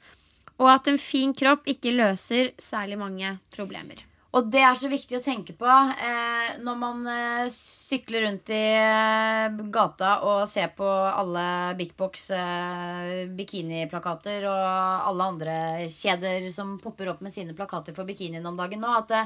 [0.61, 4.05] og at en fin kropp ikke løser særlig mange problemer.
[4.33, 8.61] Og det er så viktig å tenke på eh, når man eh, sykler rundt i
[8.81, 11.45] eh, gata og ser på alle
[11.77, 15.57] Big Box eh, bikiniplakater og alle andre
[15.93, 19.23] kjeder som popper opp med sine plakater for bikinien om dagen nå, at det,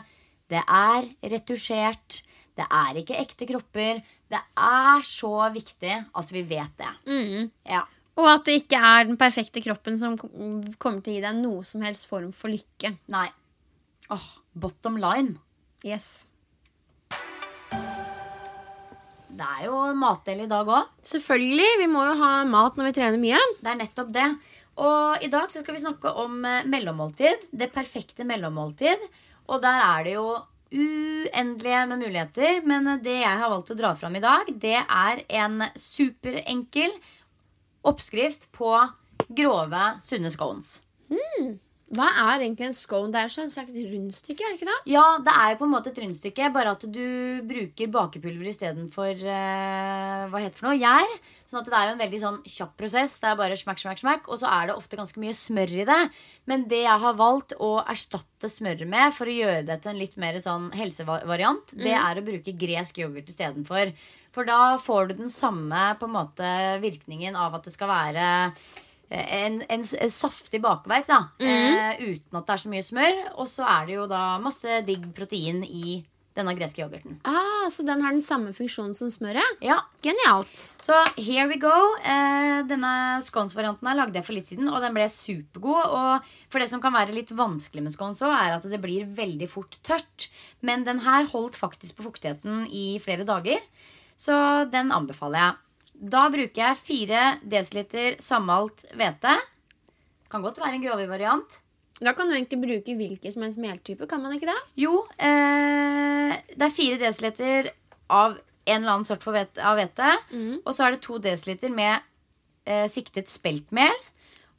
[0.57, 2.20] det er retusjert.
[2.57, 4.00] Det er ikke ekte kropper.
[4.26, 6.92] Det er så viktig at vi vet det.
[7.07, 7.52] Mm.
[7.70, 7.84] Ja.
[8.16, 11.62] Og at det ikke er den perfekte kroppen som kommer til å gi deg noe
[11.68, 12.96] som helst form for lykke.
[13.12, 13.28] Nei.
[14.11, 14.26] Åh,
[14.57, 15.36] bottom line.
[15.86, 16.26] Yes.
[19.36, 20.92] Det er jo matdel i dag òg.
[21.04, 21.68] Selvfølgelig.
[21.82, 23.40] Vi må jo ha mat når vi trener mye.
[23.61, 24.28] Det er nettopp det.
[24.80, 27.48] Og i dag så skal vi snakke om eh, mellommåltid.
[27.52, 29.04] Det perfekte mellommåltid.
[29.52, 30.28] Og der er det jo
[30.76, 32.62] uendelige med muligheter.
[32.64, 36.96] Men det jeg har valgt å dra fram i dag, det er en superenkel
[37.86, 38.72] oppskrift på
[39.36, 40.80] grove, sunne scones.
[41.95, 43.12] Hva er egentlig en scone?
[43.14, 44.78] Det er jo et slags rundstykke, er det ikke det?
[44.91, 47.05] Ja, det er jo på en måte et rundstykke, bare at du
[47.47, 50.80] bruker bakepulver istedenfor uh, hva heter det for noe?
[50.80, 51.12] Gjær.
[51.47, 53.14] Sånn at det er jo en veldig sånn kjapp prosess.
[53.22, 54.26] Det er bare smakk, smakk, smakk.
[54.34, 56.01] Og så er det ofte ganske mye smør i det.
[56.51, 60.01] Men det jeg har valgt å erstatte smøret med for å gjøre det til en
[60.01, 63.95] litt mer sånn helsevariant, det er å bruke gresk yoghurt istedenfor.
[64.34, 66.51] For da får du den samme på en måte
[66.82, 68.26] virkningen av at det skal være
[69.11, 71.20] eh, en, en, saftig bakverk, da.
[71.38, 73.22] Eh, uten at det er så mye smør.
[73.36, 76.00] Og så er det jo da masse digg protein i
[76.36, 77.16] denne greske yoghurten.
[77.24, 79.57] Ah, Så den har den samme funksjonen som smøret?
[79.64, 80.68] Ja, Genialt.
[80.84, 81.72] Så here we go.
[82.04, 82.92] Uh, denne
[83.26, 85.96] scones-varianten her lagde jeg for litt siden, og den ble supergod.
[85.96, 89.09] Og for det som kan være litt vanskelig med scones òg, er at det blir
[89.16, 90.28] veldig fort tørt.
[90.61, 93.62] Men den her holdt faktisk på fuktigheten i flere dager,
[94.20, 94.36] så
[94.70, 95.62] den anbefaler jeg.
[95.97, 99.36] Da bruker jeg 4 dl sammalt hvete.
[100.30, 101.61] Kan godt være en grovig variant.
[101.97, 104.59] Da kan du egentlig bruke hvilken som helst meltype, kan man ikke det?
[104.76, 107.70] Jo, eh, det er 4 dl
[108.12, 108.36] av
[108.66, 110.11] en eller annen sort for hvete, av hvete.
[110.66, 112.05] Og så er det 2 dl med
[112.66, 113.94] eh, siktet speltmel.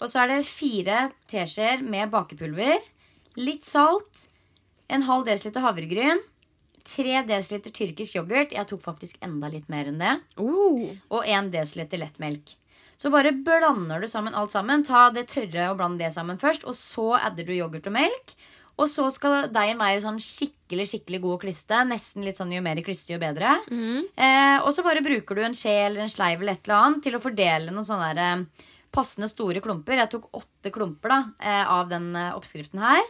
[0.01, 2.81] Og så er det 4 teskjeer med bakepulver.
[3.37, 4.25] Litt salt.
[4.89, 6.21] En halv desiliter havregryn.
[6.87, 8.53] 3 dl tyrkisk yoghurt.
[8.55, 10.15] Jeg tok faktisk enda litt mer enn det.
[10.39, 10.95] Uh.
[11.11, 12.55] Og 1 dl lettmelk.
[12.97, 14.85] Så bare blander du sammen alt sammen.
[14.87, 16.65] Ta det tørre og bland det sammen først.
[16.65, 18.33] Og så adder du yoghurt og melk.
[18.77, 21.81] Og så skal deigen være sånn skikkelig skikkelig god å kliste.
[21.89, 23.55] Nesten litt sånn jo mer kliste, jo bedre.
[24.13, 27.05] Eh, og så bare bruker du en skje eller en sleiv eller et eller annet
[27.05, 29.97] til å fordele noen sånne der, eh, passende store klumper.
[29.97, 33.01] Jeg tok åtte klumper da, eh, av den eh, oppskriften her.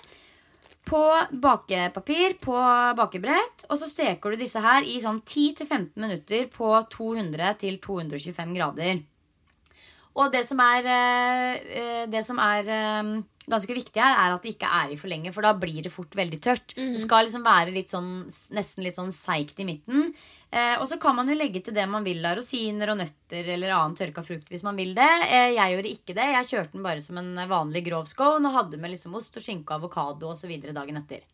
[0.88, 2.56] På bakepapir, på
[2.96, 3.66] bakebrett.
[3.68, 9.02] Og så steker du disse her i sånn 10-15 minutter på 200-225 grader.
[10.18, 13.12] Og det som er, eh, eh, det som er eh,
[13.48, 15.94] ganske viktig her, er at det ikke er i for lenge, for da blir det
[15.94, 16.74] fort veldig tørt.
[16.76, 18.26] Det skal liksom være litt sånn,
[18.58, 20.12] nesten litt sånn seigt i midten.
[20.52, 23.54] Eh, og så kan man jo legge til det man vil av rosiner og nøtter
[23.56, 25.10] eller annen tørka frukt hvis man vil det.
[25.28, 26.28] Eh, jeg gjorde ikke det.
[26.34, 29.44] Jeg kjørte den bare som en vanlig grov scone og hadde med liksom ost og
[29.44, 30.54] skinke og avokado osv.
[30.68, 31.26] dagen etter.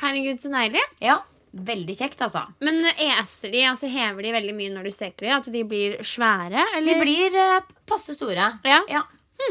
[0.00, 0.84] Herregud, så deilig.
[1.04, 2.44] Ja, veldig kjekt, altså.
[2.64, 5.32] Men eser de, altså hever de veldig mye når du steker de?
[5.36, 6.66] At de blir svære?
[6.86, 8.52] De blir eh, passe store.
[8.64, 9.02] Ja.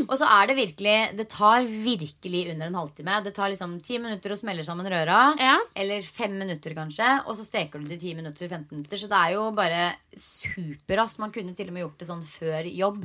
[0.05, 3.15] Og så er det virkelig Det tar virkelig under en halvtime.
[3.25, 5.17] Det tar liksom ti minutter å smelle sammen røra.
[5.41, 5.57] Ja.
[5.75, 7.09] Eller fem minutter, kanskje.
[7.25, 9.01] Og så steker du det i 10 minutter, 15 minutter.
[9.01, 9.81] Så det er jo bare
[10.13, 11.19] superraskt.
[11.23, 13.03] Man kunne til og med gjort det sånn før jobb.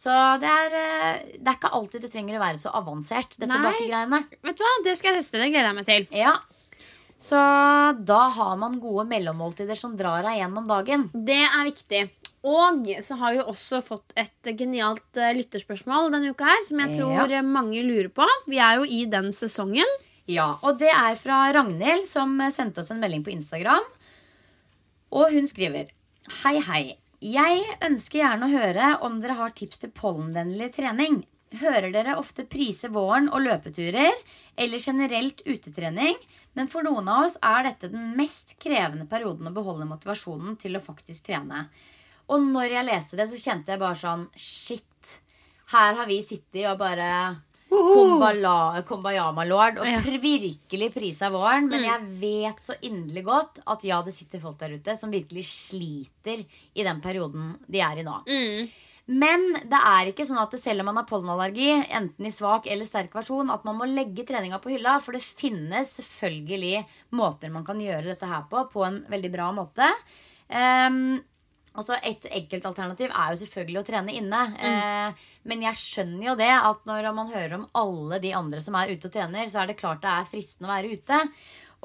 [0.00, 3.58] Så det er, eh, det er ikke alltid det trenger å være så avansert, dette
[3.66, 4.22] bakegreiene.
[4.46, 5.42] Vet du hva, Det skal jeg teste.
[5.42, 6.06] Det gleder jeg meg til.
[6.16, 6.38] Ja.
[7.20, 7.36] Så
[8.08, 11.08] da har man gode mellommåltider som drar deg gjennom dagen.
[11.12, 12.02] Det er viktig.
[12.48, 16.96] Og så har vi også fått et genialt eh, lytterspørsmål denne uka her, som jeg
[16.96, 17.42] tror Ja.
[17.44, 18.24] mange lurer på.
[18.48, 19.84] Vi er jo i den sesongen.
[20.30, 23.84] Ja, og det er fra Ragnhild som sendte oss en melding på Instagram.
[25.12, 25.90] Og hun skriver
[26.42, 26.96] Hei, hei.
[27.20, 31.26] Jeg ønsker gjerne å høre om dere har tips til pollenvennlig trening.
[31.58, 34.14] Hører dere ofte prise våren og løpeturer,
[34.54, 36.14] eller generelt utetrening,
[36.54, 40.78] men for noen av oss er dette den mest krevende perioden å beholde motivasjonen til
[40.78, 41.64] å faktisk trene.
[42.30, 45.16] Og når jeg leste det, så kjente jeg bare sånn Shit.
[45.74, 47.10] Her har vi sittet og bare
[47.70, 50.00] Kumbala, Kumbayama Lord og Ja.
[50.02, 51.68] virkelig prisa våren.
[51.70, 55.44] Men jeg vet så inderlig godt at ja, det sitter folk der ute som virkelig
[55.46, 56.44] sliter
[56.74, 58.22] i den perioden de er i nå.
[59.10, 62.86] Men det er ikke sånn at selv om man har pollenallergi, enten i svak eller
[62.86, 64.98] sterk versjon, at man må legge treninga på hylla.
[65.02, 66.84] For det finnes selvfølgelig
[67.18, 69.88] måter man kan gjøre dette her på på en veldig bra måte.
[70.46, 71.18] Um,
[71.74, 74.42] altså Et enkelt alternativ er jo selvfølgelig å trene inne.
[74.58, 78.78] Eh, men jeg skjønner jo det at når man hører om alle de andre som
[78.78, 81.20] er ute og trener, så er det klart det er fristende å være ute.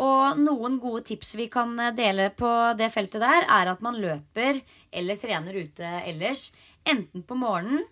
[0.06, 2.50] Og noen gode tips vi kan dele på
[2.80, 4.60] det feltet der, er at man løper
[4.92, 6.50] eller trener ute ellers.
[6.86, 7.86] Enten på morgenen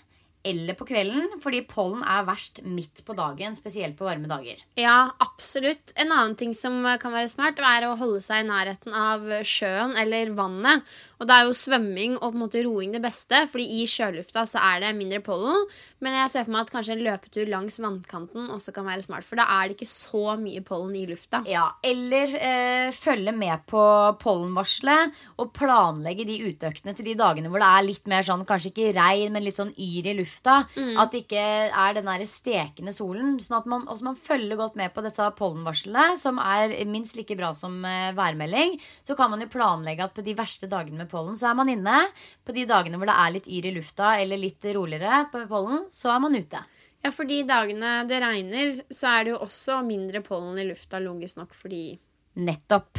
[0.43, 4.59] eller på kvelden, fordi pollen er verst midt på dagen, spesielt på varme dager.
[4.79, 5.93] Ja, absolutt.
[5.95, 9.95] En annen ting som kan være smart, er å holde seg i nærheten av sjøen
[9.99, 10.83] eller vannet.
[11.23, 14.43] Og da er jo svømming og på en måte roing det beste, fordi i sjølufta
[14.49, 15.63] så er det mindre pollen.
[16.03, 19.23] Men jeg ser for meg at kanskje en løpetur langs vannkanten også kan være smart,
[19.23, 21.39] for da er det ikke så mye pollen i lufta.
[21.47, 23.83] Ja, Eller eh, følge med på
[24.19, 28.73] pollenvarselet og planlegge de uteøktene til de dagene hvor det er litt mer sånn, kanskje
[28.73, 30.57] ikke regn, men litt sånn yr i lufta.
[30.99, 33.37] At det ikke er den der stekende solen.
[33.43, 37.39] Sånn at man, også man følger godt med på disse pollenvarslene, som er minst like
[37.39, 38.75] bra som eh, værmelding.
[39.07, 41.71] Så kan man jo planlegge at på de verste dagene med pollen, så er man
[41.71, 41.99] inne.
[42.43, 45.85] På de dagene hvor det er litt yr i lufta eller litt roligere på pollen,
[45.93, 46.63] så er man ute.
[47.03, 51.01] Ja, for de dagene det regner, så er det jo også mindre pollen i lufta,
[51.03, 51.85] logisk nok, fordi
[52.33, 52.97] Nettopp.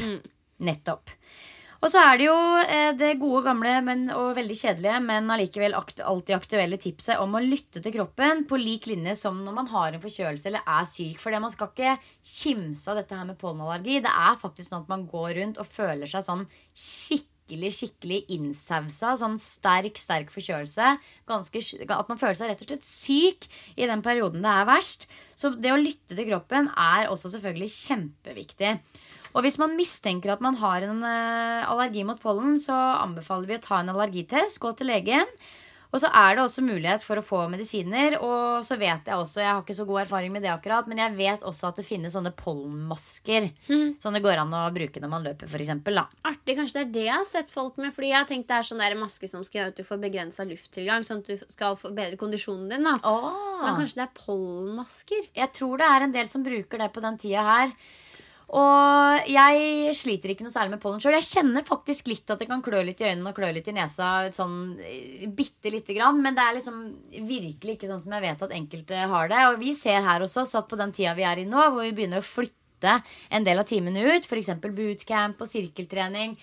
[0.63, 1.11] Nettopp.
[1.85, 5.75] Og så er det jo eh, det gode, gamle men, og veldig kjedelige, men allikevel
[5.77, 9.91] alltid aktuelle tipset om å lytte til kroppen på lik linje som når man har
[9.93, 11.21] en forkjølelse eller er syk.
[11.21, 14.01] For det man skal ikke kimse av dette her med pollenallergi.
[14.07, 17.34] Det er faktisk sånn at man går rundt og føler seg sånn skikkelig
[17.75, 19.15] skikkelig innsausa.
[19.21, 20.95] Sånn sterk, sterk forkjølelse.
[21.31, 25.09] Ganske, at man føler seg rett og slett syk i den perioden det er verst.
[25.39, 28.77] Så det å lytte til kroppen er også selvfølgelig kjempeviktig.
[29.35, 33.59] Og hvis man mistenker at man har en eh, allergi mot pollen, så anbefaler vi
[33.59, 35.31] å ta en allergitest, gå til legen.
[35.95, 38.17] Og så er det også mulighet for å få medisiner.
[38.19, 40.99] Og så vet jeg også, jeg har ikke så god erfaring med det akkurat, men
[40.99, 43.47] jeg vet også at det finnes sånne pollenmasker
[44.03, 45.71] som det går an å bruke når man løper, f.eks.
[46.27, 47.95] Artig, kanskje det er det jeg har sett folk med.
[47.95, 50.03] Fordi jeg har tenkt det er sånn der maske som skal gjøre at du får
[50.03, 52.91] begrensa lufttilgang, sånn at du skal få bedre kondisjonen din.
[52.91, 52.99] da
[53.63, 55.29] Men kanskje det er pollenmasker?
[55.39, 57.77] Jeg tror det er en del som bruker det på den tida her.
[58.53, 61.17] Og jeg sliter ikke noe særlig med pollen sjøl.
[61.17, 63.77] Jeg kjenner faktisk litt at det kan klø litt i øynene og klø litt i
[63.77, 64.11] nesa.
[64.37, 66.21] Sånn eh, bitte lite grann.
[66.23, 66.83] Men det er liksom
[67.31, 69.47] virkelig ikke sånn som jeg vet at enkelte har det.
[69.51, 71.95] Og vi ser her også, satt på den tida vi er i nå, hvor vi
[71.97, 72.99] begynner å flytte
[73.33, 74.53] en del av timene ut, f.eks.
[74.61, 76.37] bootcamp og sirkeltrening,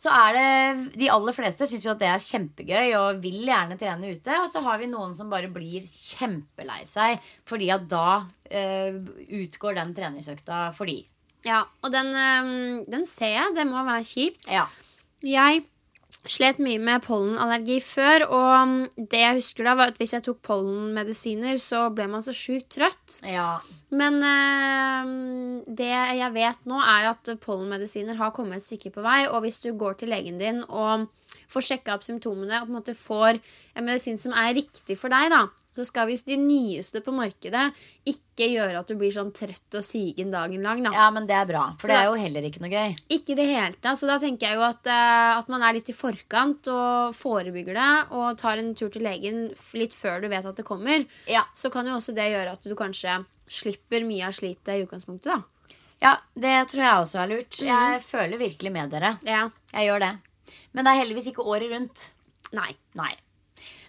[0.00, 3.78] så er det de aller fleste syns jo at det er kjempegøy og vil gjerne
[3.80, 4.40] trene ute.
[4.42, 8.08] Og så har vi noen som bare blir kjempelei seg fordi at da
[8.50, 8.98] eh,
[9.44, 11.04] utgår den treningsøkta for de.
[11.44, 12.10] Ja, og den,
[12.88, 13.54] den ser jeg.
[13.56, 14.48] Det må være kjipt.
[14.52, 14.64] Ja.
[15.24, 15.64] Jeg
[16.30, 20.40] slet mye med pollenallergi før, og det jeg husker da, var at hvis jeg tok
[20.46, 23.18] pollenmedisiner, så ble man så sjukt trøtt.
[23.28, 23.58] Ja.
[23.92, 29.24] Men øhm, det jeg vet nå, er at pollenmedisiner har kommet et stykke på vei,
[29.28, 31.10] og hvis du går til legen din og
[31.52, 33.38] får sjekka opp symptomene og på en måte får
[33.74, 37.64] en medisin som er riktig for deg, da, så skal visst de nyeste på markedet
[38.08, 40.82] ikke gjøre at du blir sånn trøtt og sigen dagen lang.
[40.84, 40.92] da.
[40.94, 41.64] ja, men det er bra.
[41.80, 42.96] For Så det er jo heller ikke noe gøy.
[43.16, 43.98] Ikke det hele tatt.
[44.00, 47.78] Så da tenker jeg jo at, eh, at man er litt i forkant og forebygger
[47.78, 49.48] det, og tar en tur til legen
[49.78, 51.06] litt før du vet at det kommer.
[51.30, 51.46] Ja.
[51.54, 55.32] Så kan jo også det gjøre at du kanskje slipper mye av slitet i utgangspunktet,
[55.34, 55.42] da.
[56.02, 57.60] Ja, det tror jeg også er lurt.
[57.64, 59.16] Jeg føler virkelig med dere.
[59.24, 59.46] Ja.
[59.72, 60.12] Jeg gjør det.
[60.74, 62.08] Men det er heldigvis ikke året rundt.
[62.52, 62.72] Nei.
[62.98, 63.12] Nei.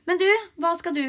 [0.06, 0.28] Men du,
[0.62, 1.04] hva skal du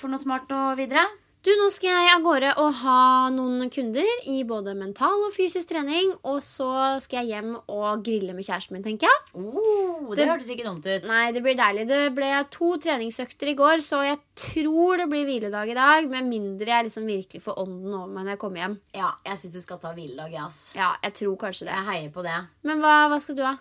[0.00, 1.04] for noe smart og videre?
[1.42, 2.98] Du, nå skal jeg av gårde og ha
[3.34, 6.12] noen kunder i både mental og fysisk trening.
[6.30, 6.68] Og så
[7.02, 9.32] skal jeg hjem og grille med kjæresten min, tenker jeg.
[9.40, 11.08] Oh, det, Det- hørtes ikke dumt ut.
[11.10, 11.88] Nei, det blir deilig.
[11.90, 16.06] Det ble to treningsøkter i går, så jeg tror det blir hviledag i dag.
[16.14, 18.78] Med mindre jeg liksom virkelig får ånden over meg når jeg kommer hjem.
[18.94, 20.60] Ja, jeg syns du skal ta hviledag, jeg, ass.
[20.78, 21.74] Ja, jeg tror kanskje det.
[21.74, 22.38] Jeg heier på det.
[22.62, 23.56] Men hva, hva skal du ha?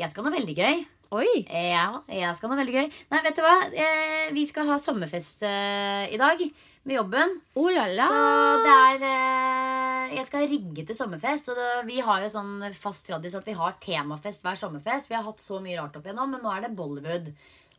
[0.00, 0.86] Jeg skal ha noe veldig gøy.
[1.08, 1.46] Oi!
[1.48, 2.88] Ja, jeg skal ha noe veldig gøy.
[3.14, 3.54] Nei, vet du hva?
[3.72, 6.42] Eh, vi skal ha sommerfest eh, i dag
[6.84, 7.32] med jobben.
[7.56, 8.08] Oh la la!
[8.12, 11.48] Så det er eh, Jeg skal rigge til sommerfest.
[11.48, 15.08] Og det, vi har jo sånn fast tradis at vi har temafest hver sommerfest.
[15.08, 17.32] Vi har hatt så mye rart opp igjennom, men nå er det Bollywood.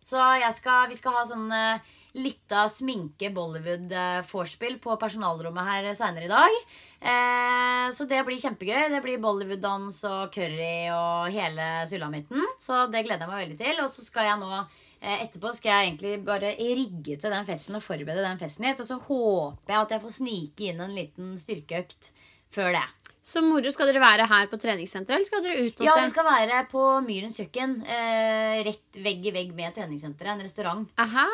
[0.09, 6.25] Så jeg skal, vi skal ha sånn eh, lita sminke Bollywood-vorspiel på personalrommet her seinere
[6.25, 6.61] i dag.
[6.99, 8.89] Eh, så det blir kjempegøy.
[8.91, 12.45] Det blir Bollywood-dans og curry og hele sulamitten.
[12.61, 13.81] Så det gleder jeg meg veldig til.
[13.83, 17.79] Og så skal jeg nå eh, etterpå skal jeg egentlig bare rigge til den festen
[17.79, 18.83] og forberede den festen litt.
[18.83, 22.11] Og så håper jeg at jeg får snike inn en liten styrkeøkt
[22.53, 22.87] før det.
[23.21, 23.69] Så moro.
[23.71, 26.61] Skal dere være her på treningssenteret, eller skal dere ut hos Ja, det skal være
[26.71, 27.73] på Myrens kjøkken.
[27.85, 30.33] Eh, rett vegg i vegg med treningssenteret.
[30.37, 30.87] En restaurant.
[30.97, 31.25] Aha!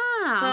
[0.41, 0.51] Så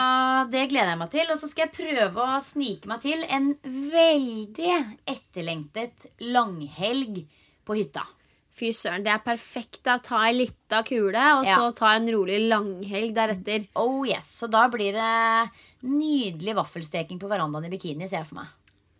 [0.53, 1.30] det gleder jeg meg til.
[1.33, 4.72] Og så skal jeg prøve å snike meg til en veldig
[5.09, 7.24] etterlengtet langhelg
[7.64, 8.05] på hytta.
[8.53, 9.80] Fy søren, det er perfekt.
[9.83, 11.57] da Ta ei lita kule, og Ja.
[11.57, 13.66] så ta en rolig langhelg deretter.
[13.74, 15.51] Oh yes, Så da blir det
[15.89, 18.47] nydelig vaffelsteking på verandaen i bikini, ser jeg for meg.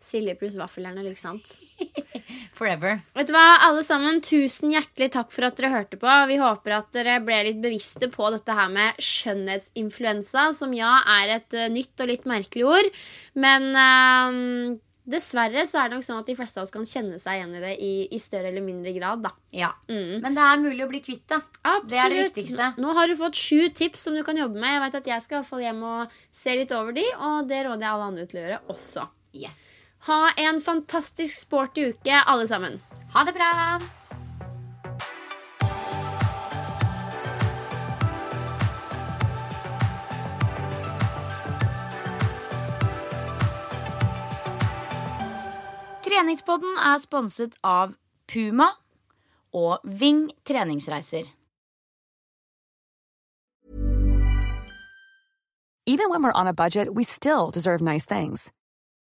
[0.03, 1.55] Silje pluss vaffeljern, ikke sant?
[2.59, 3.01] Forever.
[3.17, 6.13] Vet du hva, alle sammen, Tusen hjertelig takk for at dere hørte på.
[6.31, 11.37] Vi håper at dere ble litt bevisste på dette her med skjønnhetsinfluensa, som ja er
[11.39, 12.91] et uh, nytt og litt merkelig ord.
[13.39, 17.19] Men uh, dessverre så er det nok sånn at de fleste av oss kan kjenne
[17.23, 19.25] seg igjen i det i, i større eller mindre grad.
[19.25, 19.33] da.
[19.55, 19.73] Ja.
[19.91, 20.23] Mm.
[20.23, 21.41] Men det er mulig å bli kvitt det.
[21.91, 22.73] Det er det viktigste.
[22.83, 24.77] Nå har du fått sju tips som du kan jobbe med.
[24.77, 27.51] Jeg vet at jeg skal i hvert fall hjem og se litt over de, og
[27.51, 29.09] det råder jeg alle andre til å gjøre også.
[29.33, 29.82] Yes.
[30.03, 32.81] Ha en fantastisk sporty uke, alle sammen.
[33.13, 33.79] Ha det bra.
[46.03, 47.95] Treningspodden er sponset av
[48.27, 48.73] Puma
[49.55, 51.31] og Ving treningsreiser.
[55.87, 58.53] Even when we're on a budget, we still deserve nice things.